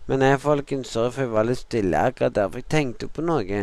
Men 0.09 0.21
jeg, 0.25 0.39
folkens, 0.43 0.91
sorry 0.93 1.11
for 1.15 1.25
jeg 1.25 1.31
var 1.33 1.47
litt 1.49 1.61
stille 1.61 2.03
akkurat 2.09 2.35
der, 2.35 2.51
for 2.51 2.61
jeg 2.61 2.67
tenkte 2.73 3.09
på 3.13 3.25
noe. 3.25 3.61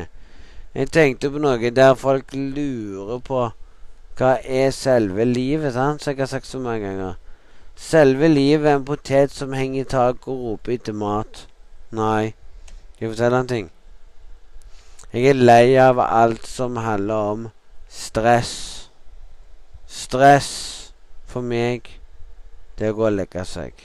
Jeg 0.74 0.90
tenkte 0.94 1.30
på 1.30 1.42
noe 1.42 1.70
der 1.74 1.94
folk 1.98 2.34
lurer 2.34 3.22
på 3.28 3.44
hva 4.18 4.32
er 4.42 4.74
selve 4.74 5.28
livet, 5.28 5.76
sant? 5.76 6.02
som 6.02 6.10
jeg 6.10 6.24
har 6.24 6.32
sagt 6.32 6.50
så 6.50 6.58
mange 6.62 6.88
ganger. 6.88 7.14
Selve 7.76 8.32
livet 8.32 8.66
er 8.66 8.80
en 8.80 8.88
potet 8.88 9.30
som 9.30 9.54
henger 9.54 9.84
i 9.84 9.88
taket 9.94 10.26
og 10.32 10.42
roper 10.48 10.74
etter 10.74 10.98
mat. 11.04 11.46
Nei. 11.94 12.34
Skal 12.96 13.04
jeg 13.04 13.12
fortelle 13.12 13.38
en 13.40 13.48
ting? 13.48 13.66
Jeg 15.12 15.26
er 15.28 15.36
lei 15.36 15.74
av 15.76 15.98
alt 16.00 16.46
som 16.48 16.78
handler 16.80 17.32
om 17.32 17.42
stress. 17.92 18.54
Stress 19.84 20.48
for 21.28 21.44
meg, 21.44 21.90
det 22.80 22.94
å 22.94 22.96
gå 22.96 23.04
og 23.10 23.18
legge 23.18 23.44
seg. 23.44 23.76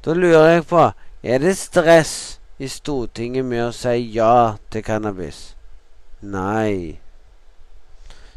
Da 0.00 0.16
lurer 0.16 0.54
jeg 0.54 0.64
på 0.70 0.86
Er 1.20 1.42
det 1.42 1.58
stress 1.58 2.38
i 2.56 2.70
Stortinget 2.72 3.44
med 3.44 3.66
å 3.66 3.72
si 3.76 3.98
ja 4.14 4.56
til 4.72 4.84
cannabis? 4.86 5.52
Nei. 6.22 6.96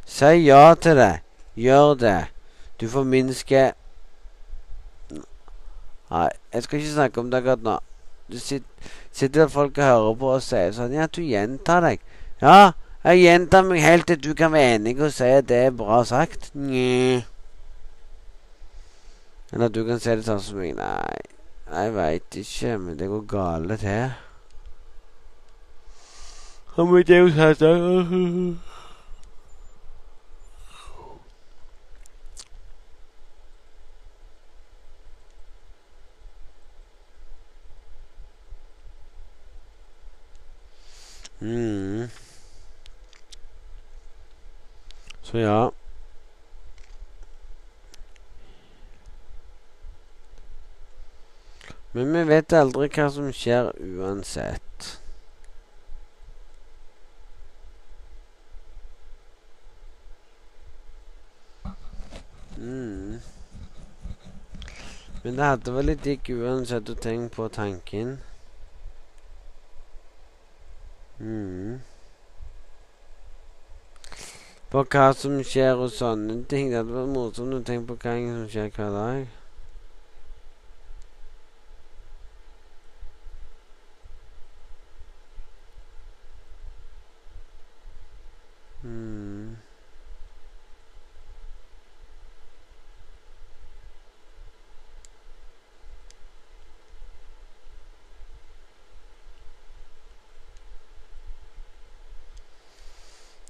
Si 0.03 0.31
ja 0.43 0.73
til 0.75 0.99
det. 0.99 1.21
Gjør 1.55 1.93
det. 2.01 2.17
Du 2.81 2.89
forminsker 2.89 3.77
Nei, 6.11 6.27
jeg 6.51 6.63
skal 6.63 6.81
ikke 6.81 6.93
snakke 6.97 7.23
om 7.23 7.31
det 7.31 7.39
akkurat 7.39 7.63
nå. 7.63 7.77
Du 8.31 8.39
sitter, 8.39 8.67
sitter 9.11 9.47
folk 9.47 9.77
og 9.77 9.83
hører 9.83 10.15
på 10.21 10.31
og 10.35 10.45
sier 10.45 10.71
sånn 10.75 10.95
Ja, 10.95 11.07
du 11.07 11.21
gjentar 11.25 11.83
deg. 11.85 11.99
Ja, 12.41 12.71
jeg 13.03 13.23
gjentar 13.23 13.65
meg 13.67 13.83
helt 13.83 14.07
til 14.07 14.19
du 14.21 14.31
kan 14.37 14.53
være 14.53 14.77
enig 14.77 14.95
og 15.01 15.13
si 15.13 15.27
at 15.27 15.49
det 15.49 15.61
er 15.67 15.77
bra 15.77 16.03
sagt. 16.07 16.51
Nye. 16.55 17.21
Eller 19.51 19.67
at 19.67 19.75
du 19.75 19.83
kan 19.87 19.99
si 19.99 20.15
det 20.15 20.25
sånn 20.27 20.43
som 20.43 20.59
meg. 20.61 20.75
Nei, 20.75 21.21
jeg 21.71 21.95
veit 21.95 22.41
ikke, 22.41 22.75
men 22.83 22.99
det 22.99 23.07
går 23.11 23.23
gale 23.31 23.77
til. 23.81 24.11
Han 26.75 26.87
må 26.87 27.01
ikke 27.01 27.23
jo 27.23 27.31
sagt 27.35 27.59
det? 27.59 28.57
Mm. 41.41 42.09
Så 45.21 45.37
ja. 45.37 45.71
Men 51.91 52.13
vi 52.13 52.20
vet 52.31 52.53
aldri 52.55 52.87
hva 52.95 53.07
som 53.11 53.29
skjer 53.35 53.71
uansett. 53.75 54.97
Mm. 62.61 63.19
Men 65.23 65.37
det 65.37 65.45
hadde 65.45 65.73
vært 65.75 65.89
litt 65.89 66.03
digg 66.05 66.29
uansett 66.33 66.89
å 66.89 66.97
tenke 66.97 67.33
på 67.35 67.47
tanken. 67.53 68.19
Mm. 71.21 71.81
På 74.71 74.85
hva 74.85 75.11
som 75.17 75.41
skjer 75.45 75.77
og 75.77 75.91
sånne 75.93 76.41
ting. 76.49 76.71
Det 76.71 76.79
hadde 76.79 76.95
vært 76.95 77.13
morsomt 77.17 77.59
å 77.59 77.61
tenke 77.65 77.91
på 77.91 77.99
hva 78.05 78.17
som 78.23 78.49
skjer 78.49 78.73
hver 78.77 78.97
dag. 78.97 79.40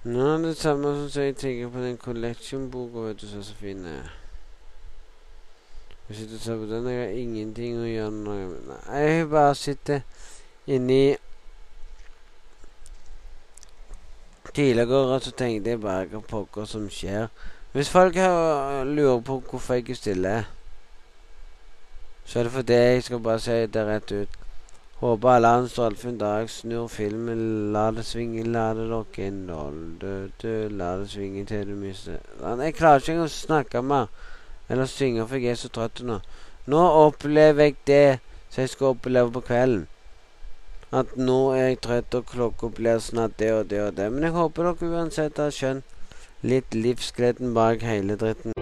Nå 0.03 0.19
er 0.19 0.37
det 0.37 0.57
samme 0.57 1.09
som 1.09 1.21
jeg 1.21 1.35
tenker 1.37 1.69
på 1.69 1.79
den 1.79 1.97
collection-boka, 1.97 2.99
vet 2.99 3.21
du, 3.21 3.27
så 3.27 3.43
så 3.43 3.53
fin 3.55 3.85
er. 3.85 4.07
Jeg 6.09 6.17
sitter 6.17 6.35
og 6.35 6.41
ser 6.41 6.57
på 6.57 6.65
den, 6.65 6.87
jeg 6.89 7.03
har 7.03 7.19
ingenting 7.21 7.77
å 7.77 7.85
gjøre 7.85 8.11
noe 8.15 8.47
med. 8.49 8.63
Nei, 8.71 9.03
jeg 9.05 9.27
bare 9.29 9.55
sitter 9.55 10.01
inni 10.65 11.03
Tidligere 14.51 15.19
så 15.21 15.31
tenkte 15.31 15.69
jeg 15.69 15.79
bare 15.79 16.09
hva 16.11 16.19
pokker 16.27 16.65
som 16.67 16.89
skjer. 16.91 17.29
Hvis 17.71 17.93
folk 17.93 18.17
har, 18.19 18.83
lurer 18.83 19.21
på 19.21 19.37
hvorfor 19.39 19.77
jeg 19.77 19.85
ikke 19.85 19.95
stiller, 19.95 20.49
så 22.25 22.39
er 22.39 22.49
det 22.49 22.51
fordi 22.57 22.73
jeg 22.73 23.03
skal 23.03 23.21
bare 23.23 23.39
si 23.39 23.61
det 23.77 23.85
rett 23.87 24.11
ut. 24.11 24.40
Håper 25.01 25.29
alle 25.29 25.47
har 25.47 26.07
en 26.07 26.17
dag. 26.17 26.49
Snur 26.49 26.87
filmen, 26.87 27.73
la 27.73 27.91
det 27.91 28.03
svinge, 28.05 28.43
la 28.43 28.67
det 28.77 28.83
lokke 28.85 29.23
inn. 29.25 29.47
La 29.49 30.91
det 30.97 31.07
svinge 31.09 31.45
til 31.49 31.71
du 31.71 31.73
mister 31.75 32.19
Jeg 32.61 32.75
klarer 32.77 33.01
ikke 33.01 33.15
engang 33.15 33.25
å 33.25 33.33
snakke 33.33 33.81
mer 33.81 34.07
eller 34.69 34.85
synge, 34.85 35.25
for 35.27 35.41
jeg 35.41 35.55
er 35.55 35.57
så 35.59 35.71
trøtt 35.73 36.03
nå. 36.05 36.19
Nå 36.69 36.83
opplever 37.01 37.71
jeg 37.71 37.79
det 37.89 38.19
som 38.51 38.61
jeg 38.61 38.75
skal 38.75 38.93
oppleve 38.93 39.33
på 39.33 39.41
kvelden. 39.49 39.87
At 40.93 41.17
nå 41.17 41.39
er 41.57 41.71
jeg 41.71 41.81
trøtt, 41.81 42.15
og 42.21 42.29
klokka 42.29 42.69
blir 42.69 43.01
snart 43.01 43.39
det 43.41 43.53
og 43.57 43.69
det 43.73 43.81
og 43.81 43.97
det. 43.97 44.11
Men 44.13 44.29
jeg 44.29 44.37
håper 44.37 44.69
dere 44.69 44.93
uansett 44.93 45.41
har 45.41 45.49
skjønt 45.49 46.45
litt 46.45 46.77
livsgleden 46.77 47.55
bak 47.57 47.81
hele 47.81 48.21
dritten. 48.21 48.60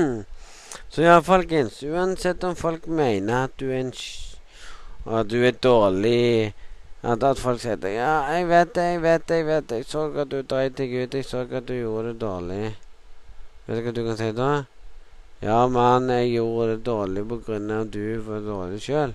Så 0.92 1.02
ja, 1.02 1.20
folkens. 1.22 1.82
Uansett 1.82 2.44
om 2.44 2.56
folk 2.56 2.86
mener 2.86 3.44
at 3.44 3.54
du 3.58 3.68
er 3.70 3.84
en 3.84 3.94
At 5.06 5.30
du 5.30 5.40
er 5.46 5.56
dårlig 5.56 6.54
at, 7.02 7.22
at 7.24 7.38
folk 7.38 7.60
sier 7.62 7.78
det. 7.80 7.94
Ja, 7.96 8.28
jeg 8.28 8.48
vet 8.48 8.74
det, 8.76 8.82
jeg 8.82 9.02
vet 9.02 9.28
det, 9.28 9.36
jeg 9.36 9.46
vet 9.46 9.68
det. 9.68 9.76
Jeg 9.80 9.88
så 9.88 10.02
at 10.20 10.30
du 10.30 10.42
dreit 10.42 10.76
deg 10.76 10.92
ut. 10.92 11.14
Jeg 11.14 11.24
så 11.24 11.46
at 11.48 11.68
du 11.68 11.72
gjorde 11.74 12.12
det 12.12 12.20
dårlig. 12.20 12.76
Vet 13.66 13.78
du 13.78 13.86
hva 13.86 13.94
du 13.96 14.02
kan 14.04 14.20
si 14.20 14.30
da? 14.36 14.50
Ja, 15.40 15.66
mann, 15.72 16.10
jeg 16.12 16.34
gjorde 16.34 16.74
det 16.74 16.84
dårlig 16.84 17.24
på 17.28 17.40
grunn 17.46 17.70
av 17.72 17.86
du 17.88 18.18
var 18.26 18.42
dårlig 18.44 18.82
sjøl. 18.84 19.14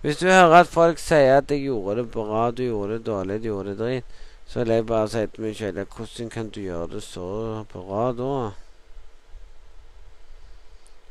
Hvis 0.00 0.22
du 0.22 0.30
hører 0.30 0.62
at 0.62 0.70
folk 0.72 0.98
sier 0.98 1.36
at 1.36 1.50
jeg 1.52 1.66
gjorde 1.66 1.98
det 2.00 2.10
bra, 2.14 2.46
du 2.50 2.62
gjorde 2.64 2.96
det 2.96 3.06
dårlig, 3.06 3.36
du 3.42 3.50
gjorde 3.50 3.74
det 3.74 3.78
dritt, 3.82 4.22
så 4.48 4.62
vil 4.62 4.72
jeg 4.72 4.86
bare 4.88 5.10
si 5.12 5.26
til 5.26 5.44
meg 5.44 5.58
sjøl 5.58 5.82
hvordan 5.82 6.30
kan 6.32 6.48
du 6.48 6.60
gjøre 6.62 6.88
det 6.94 7.02
så 7.04 7.28
bra 7.74 8.08
da? 8.16 8.32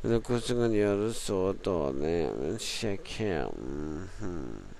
Eller 0.02 0.18
hvordan 0.18 0.56
kan 0.58 0.72
gjøre 0.72 1.04
det 1.04 1.14
så 1.14 1.52
dårlig? 1.52 2.30
Men 2.38 2.58
sjekk 2.58 3.08
her 3.18 3.50
mm 3.56 4.08
-hmm. 4.18 4.72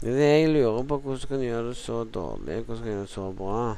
Det 0.00 0.08
er 0.08 0.14
det 0.14 0.40
jeg 0.40 0.48
lurer 0.48 0.82
på. 0.82 0.98
Hvordan 0.98 1.28
kan 1.28 1.40
gjøre 1.40 1.68
det 1.68 1.76
så 1.76 2.04
dårlig? 2.04 2.64
Hvordan 2.64 2.82
kan 2.82 2.92
gjøre 2.92 3.00
det 3.00 3.08
så 3.08 3.32
bra? 3.32 3.76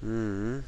Mm. 0.00 0.62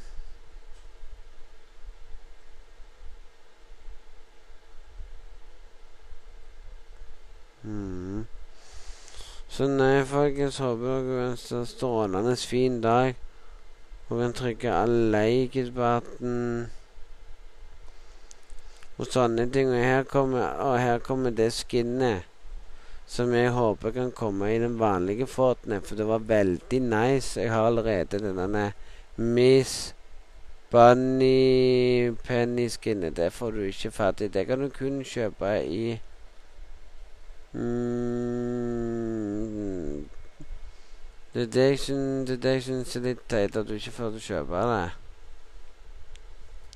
Mm. 7.62 8.26
Så 9.48 9.66
nei, 9.66 10.04
folkens, 10.04 10.58
håper 10.58 10.86
dere 10.86 11.24
har 11.24 11.56
en 11.58 11.66
strålende 11.66 12.36
fin 12.36 12.80
dag. 12.80 13.16
Og 14.08 14.20
kan 14.20 14.32
trykke 14.32 14.72
all 14.72 14.96
like-button 15.12 16.70
og 18.98 19.06
sånne 19.06 19.46
ting. 19.52 19.68
Og 19.68 19.84
her 19.84 20.08
kommer, 20.08 20.56
og 20.64 20.80
her 20.80 20.98
kommer 21.04 21.30
det 21.30 21.52
skinnet 21.56 22.24
som 23.08 23.32
jeg 23.32 23.50
håper 23.56 23.90
kan 23.90 24.10
komme 24.12 24.50
i 24.52 24.58
den 24.60 24.78
vanlige 24.80 25.26
Fortnite, 25.26 25.86
for 25.88 25.96
det 25.96 26.06
var 26.08 26.18
veldig 26.28 26.80
nice. 26.80 27.40
Jeg 27.40 27.52
har 27.52 27.66
allerede 27.66 28.18
denne 28.20 28.72
Miss 29.16 29.94
Bunny 30.70 32.10
Penny-skinnet. 32.24 33.16
det 33.16 33.32
får 33.32 33.50
du 33.50 33.60
ikke 33.60 33.90
fatt 33.90 34.20
i. 34.20 34.28
Det 34.28 34.46
kan 34.46 34.60
du 34.60 34.68
kun 34.68 35.04
kjøpe 35.04 35.64
i 35.64 36.00
mm, 37.52 38.78
Det 41.34 41.42
er 41.42 41.50
det 41.52 41.66
jeg 41.68 42.62
syns 42.62 42.96
er 42.96 43.04
litt 43.04 43.26
teit 43.28 43.56
at 43.56 43.68
du 43.68 43.74
ikke 43.76 43.92
får 43.92 44.18
kjøpe 44.24 44.62
det. 44.72 44.86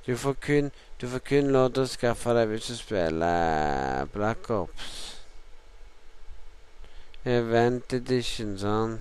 Du 0.06 0.16
får 0.16 0.34
kun 0.42 0.72
du 1.00 1.08
får 1.08 1.18
kun 1.18 1.48
lov 1.50 1.72
til 1.72 1.82
å 1.82 1.90
skaffe 1.90 2.34
deg 2.36 2.50
hvis 2.50 2.68
du 2.70 2.76
spiller 2.78 4.04
Black 4.12 4.50
Ops. 4.54 4.98
Event 7.24 7.94
Edition, 7.94 8.56
sånn. 8.58 9.00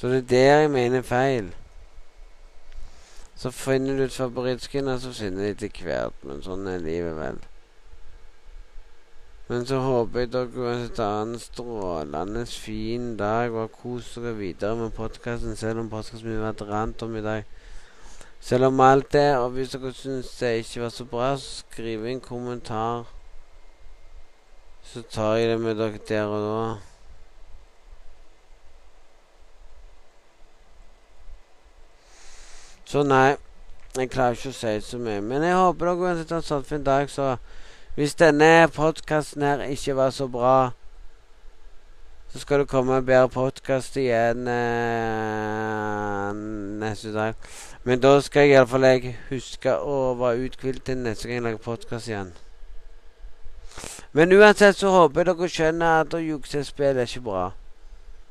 Så 0.00 0.08
det 0.08 0.22
er 0.22 0.28
der 0.32 0.60
jeg 0.60 0.70
mener 0.72 1.02
feil. 1.04 1.50
Så 3.36 3.50
finner 3.52 3.96
du 3.96 4.04
ut 4.04 4.12
favorittskin, 4.12 4.88
og 4.88 5.00
så 5.00 5.12
finner 5.12 5.52
de 5.52 5.68
til 5.68 5.84
hvert. 5.84 6.16
Men 6.24 6.40
sånn 6.44 6.68
er 6.68 6.80
livet, 6.80 7.16
vel. 7.20 7.40
Men 9.50 9.64
så 9.66 9.80
håper 9.82 10.20
jeg 10.20 10.28
dere 10.30 10.62
uansett 10.62 10.98
har 11.02 11.24
en 11.24 11.38
strålende 11.42 12.44
fin 12.46 13.16
dag 13.18 13.50
og 13.58 13.72
koser 13.74 14.22
dere 14.22 14.36
videre 14.38 14.76
med 14.78 14.92
podkasten, 14.94 15.56
selv 15.58 15.80
om 15.82 15.88
podkasten 15.90 16.28
min 16.28 16.36
har 16.38 16.52
vært 16.52 16.68
rant 16.68 17.02
om 17.02 17.16
i 17.18 17.22
dag. 17.24 17.48
Selv 18.40 18.68
om 18.68 18.80
alt 18.80 19.08
det, 19.12 19.24
og 19.42 19.50
hvis 19.56 19.72
dere 19.74 19.90
syns 19.90 20.28
det 20.38 20.52
ikke 20.60 20.84
var 20.84 20.92
så 20.94 21.04
bra, 21.04 21.30
så 21.36 21.64
skriv 21.64 22.04
en 22.06 22.20
kommentar. 22.22 23.10
Så 24.86 25.02
tar 25.10 25.34
jeg 25.40 25.48
det 25.50 25.56
med 25.60 25.82
dere 25.82 25.98
der 26.08 26.30
og 26.30 26.46
da. 26.46 26.62
Så 32.86 33.02
nei, 33.02 33.34
jeg 33.98 34.14
klarer 34.14 34.38
ikke 34.38 34.54
å 34.54 34.60
si 34.60 34.76
så 34.92 35.02
mye. 35.02 35.18
Men 35.20 35.42
jeg 35.42 35.58
håper 35.58 35.90
dere 35.90 36.06
uansett 36.06 36.36
har 36.36 36.44
en 36.44 36.48
sånn 36.52 36.70
fin 36.70 36.86
dag, 36.86 37.10
så 37.10 37.34
hvis 37.94 38.14
denne 38.14 38.68
podkasten 38.74 39.42
her 39.42 39.62
ikke 39.66 39.96
var 39.96 40.10
så 40.10 40.28
bra, 40.28 40.70
så 42.32 42.38
skal 42.38 42.58
det 42.62 42.68
komme 42.68 42.96
en 42.96 43.06
bedre 43.06 43.28
podkast 43.28 43.96
igjen 43.98 44.46
eh, 44.48 46.34
neste 46.78 47.14
dag. 47.14 47.34
Men 47.84 48.00
da 48.00 48.20
skal 48.20 48.46
jeg 48.46 48.54
iallfall 48.54 48.86
jeg 48.86 49.16
huske 49.30 49.74
å 49.74 50.14
være 50.20 50.46
uthvilt 50.46 50.84
til 50.86 51.02
neste 51.02 51.26
gang 51.26 51.40
jeg 51.40 51.46
lager 51.48 51.64
podkast 51.64 52.08
igjen. 52.12 52.30
Men 54.12 54.32
uansett 54.38 54.78
så 54.78 54.94
håper 54.94 55.24
jeg 55.24 55.30
dere 55.32 55.50
skjønner 55.56 56.04
at 56.04 56.14
å 56.14 56.22
jukse 56.22 56.62
spill 56.66 56.98
er 56.98 57.10
ikke 57.10 57.26
bra. 57.26 57.44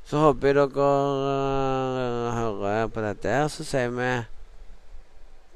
Så 0.07 0.23
håper 0.23 0.47
jeg 0.47 0.55
dere 0.59 0.87
uh, 0.87 2.31
hører 2.35 2.87
på 2.87 3.03
dette 3.03 3.35
her. 3.35 3.47
Så 3.51 3.67
sier 3.67 3.91
vi 3.95 4.09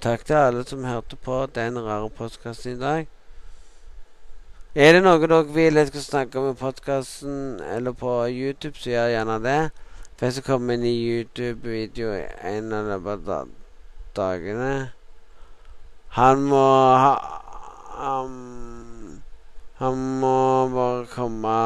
takk 0.03 0.27
til 0.27 0.35
alle 0.35 0.67
som 0.67 0.83
hørte 0.83 1.15
på 1.15 1.45
den 1.55 1.79
rare 1.79 2.11
podkasten 2.11 2.75
i 2.75 2.79
dag. 2.83 3.07
Er 4.73 4.95
det 4.95 5.03
noe 5.05 5.19
dere 5.21 5.43
vil 5.53 5.75
jeg 5.77 5.91
skal 5.91 6.01
snakke 6.01 6.39
om 6.41 6.47
i 6.49 6.57
podkasten 6.57 7.59
eller 7.61 7.93
på 7.93 8.09
YouTube, 8.25 8.73
så 8.73 8.89
gjør 8.89 9.09
gjerne 9.11 9.35
det. 9.43 9.57
For 10.17 10.25
jeg 10.25 10.33
skal 10.33 10.45
komme 10.47 10.73
inn 10.73 10.85
i 10.89 10.93
YouTube-video 10.97 12.07
en 12.49 12.71
av 12.73 12.87
løpet 12.89 13.27
av 13.35 13.51
dagene. 14.17 14.71
Han 16.17 16.41
må 16.49 16.61
ha 17.03 17.11
um, 18.01 19.19
Han 19.77 20.01
må 20.23 20.39
bare 20.73 21.05
komme 21.11 21.57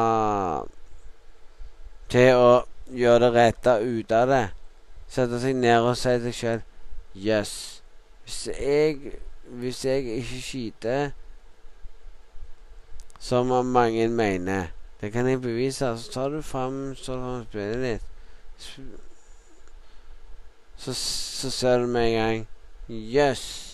til 2.12 2.36
å 2.36 2.50
gjøre 2.92 3.22
det 3.24 3.30
rette 3.38 3.74
ut 3.86 4.12
av 4.12 4.26
det. 4.34 4.42
Sette 5.08 5.40
seg 5.40 5.56
ned 5.56 5.80
og 5.80 5.96
si 5.96 6.12
til 6.12 6.26
seg 6.26 6.36
sjøl 6.42 6.60
Yes. 7.16 7.54
Hvis 8.26 8.42
jeg, 8.52 9.16
hvis 9.62 9.80
jeg 9.88 10.04
ikke 10.18 10.42
skyter 10.44 11.08
som 13.18 13.52
mange 13.66 14.08
mener. 14.08 14.72
Det 15.00 15.12
kan 15.12 15.26
jeg 15.26 15.42
bevise. 15.42 15.96
Så 15.98 16.12
tar 16.12 16.28
du 16.28 16.42
fram 16.42 16.94
spillet 16.96 17.82
ditt. 17.82 18.02
Så, 20.76 20.94
så 20.94 21.50
ser 21.50 21.78
du 21.78 21.86
med 21.86 22.06
en 22.08 22.14
gang 22.18 22.46
Jøss! 22.88 23.08
Yes. 23.18 23.68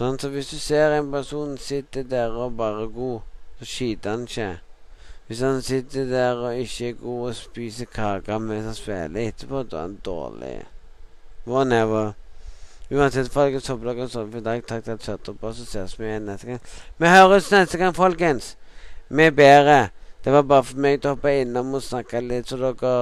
Sånn, 0.00 0.16
så 0.16 0.30
hvis 0.32 0.48
du 0.48 0.56
ser 0.56 0.94
en 0.96 1.10
person 1.12 1.58
sitter 1.60 2.06
der 2.08 2.32
og 2.32 2.54
bare 2.56 2.86
god, 2.88 3.26
så 3.58 3.66
skyter 3.68 4.14
han 4.14 4.22
ikke. 4.24 4.46
Hvis 5.26 5.42
han 5.44 5.60
sitter 5.62 6.06
der 6.08 6.40
og 6.40 6.62
ikke 6.62 6.88
er 6.88 6.96
god 7.02 7.26
og 7.28 7.36
spiser 7.36 7.90
kake 7.92 8.38
mens 8.40 8.64
han 8.70 8.78
spiller 8.78 9.28
etterpå, 9.28 9.60
da 9.68 9.76
er 9.76 9.84
han 9.84 9.98
dårlig. 10.06 10.54
Whatever. 11.44 12.14
Uansett, 12.90 13.28
folkens, 13.30 13.68
håper 13.70 13.86
dere 13.86 14.02
har 14.02 14.08
sovet 14.10 14.40
i 14.40 14.42
dag. 14.42 14.62
Takk 14.66 14.82
til 14.84 14.96
at 14.96 15.04
dere 15.04 15.14
hørte 15.14 15.34
på, 15.38 15.52
så 15.54 15.66
ses 15.66 15.92
vi 15.98 16.08
igjen 16.08 16.24
neste 16.26 16.48
gang. 16.48 16.62
Vi 16.98 17.10
høres 17.12 17.50
neste 17.52 17.78
gang, 17.78 17.94
folkens. 17.94 18.56
Vi 19.08 19.28
er 19.28 19.34
bedre. 19.34 19.76
Det 20.24 20.32
var 20.34 20.42
bare 20.42 20.66
for 20.66 20.82
meg 20.82 20.98
til 20.98 21.12
å 21.12 21.14
hoppe 21.14 21.36
innom 21.40 21.70
og 21.78 21.84
snakke 21.86 22.20
litt, 22.24 22.50
så 22.50 22.58
dere 22.58 22.94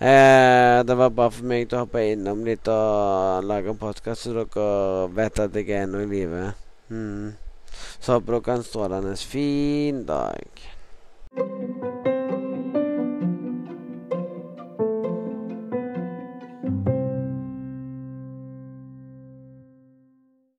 eh, 0.00 0.80
Det 0.88 0.96
var 0.98 1.12
bare 1.14 1.36
for 1.36 1.50
meg 1.52 1.68
til 1.68 1.78
å 1.78 1.84
hoppe 1.84 2.06
innom 2.14 2.42
litt 2.48 2.68
og 2.72 3.44
lage 3.44 3.70
en 3.74 3.78
podkast, 3.84 4.24
så 4.24 4.34
dere 4.40 4.66
vet 5.20 5.44
at 5.44 5.60
jeg 5.60 5.68
er 5.68 5.84
ennå 5.84 6.00
i 6.06 6.10
live. 6.10 6.48
Mm. 6.88 7.36
Så 8.00 8.16
håper 8.16 8.38
dere 8.38 8.50
har 8.54 8.58
en 8.58 8.68
strålende 8.72 9.16
fin 9.20 10.02
dag. 10.08 10.64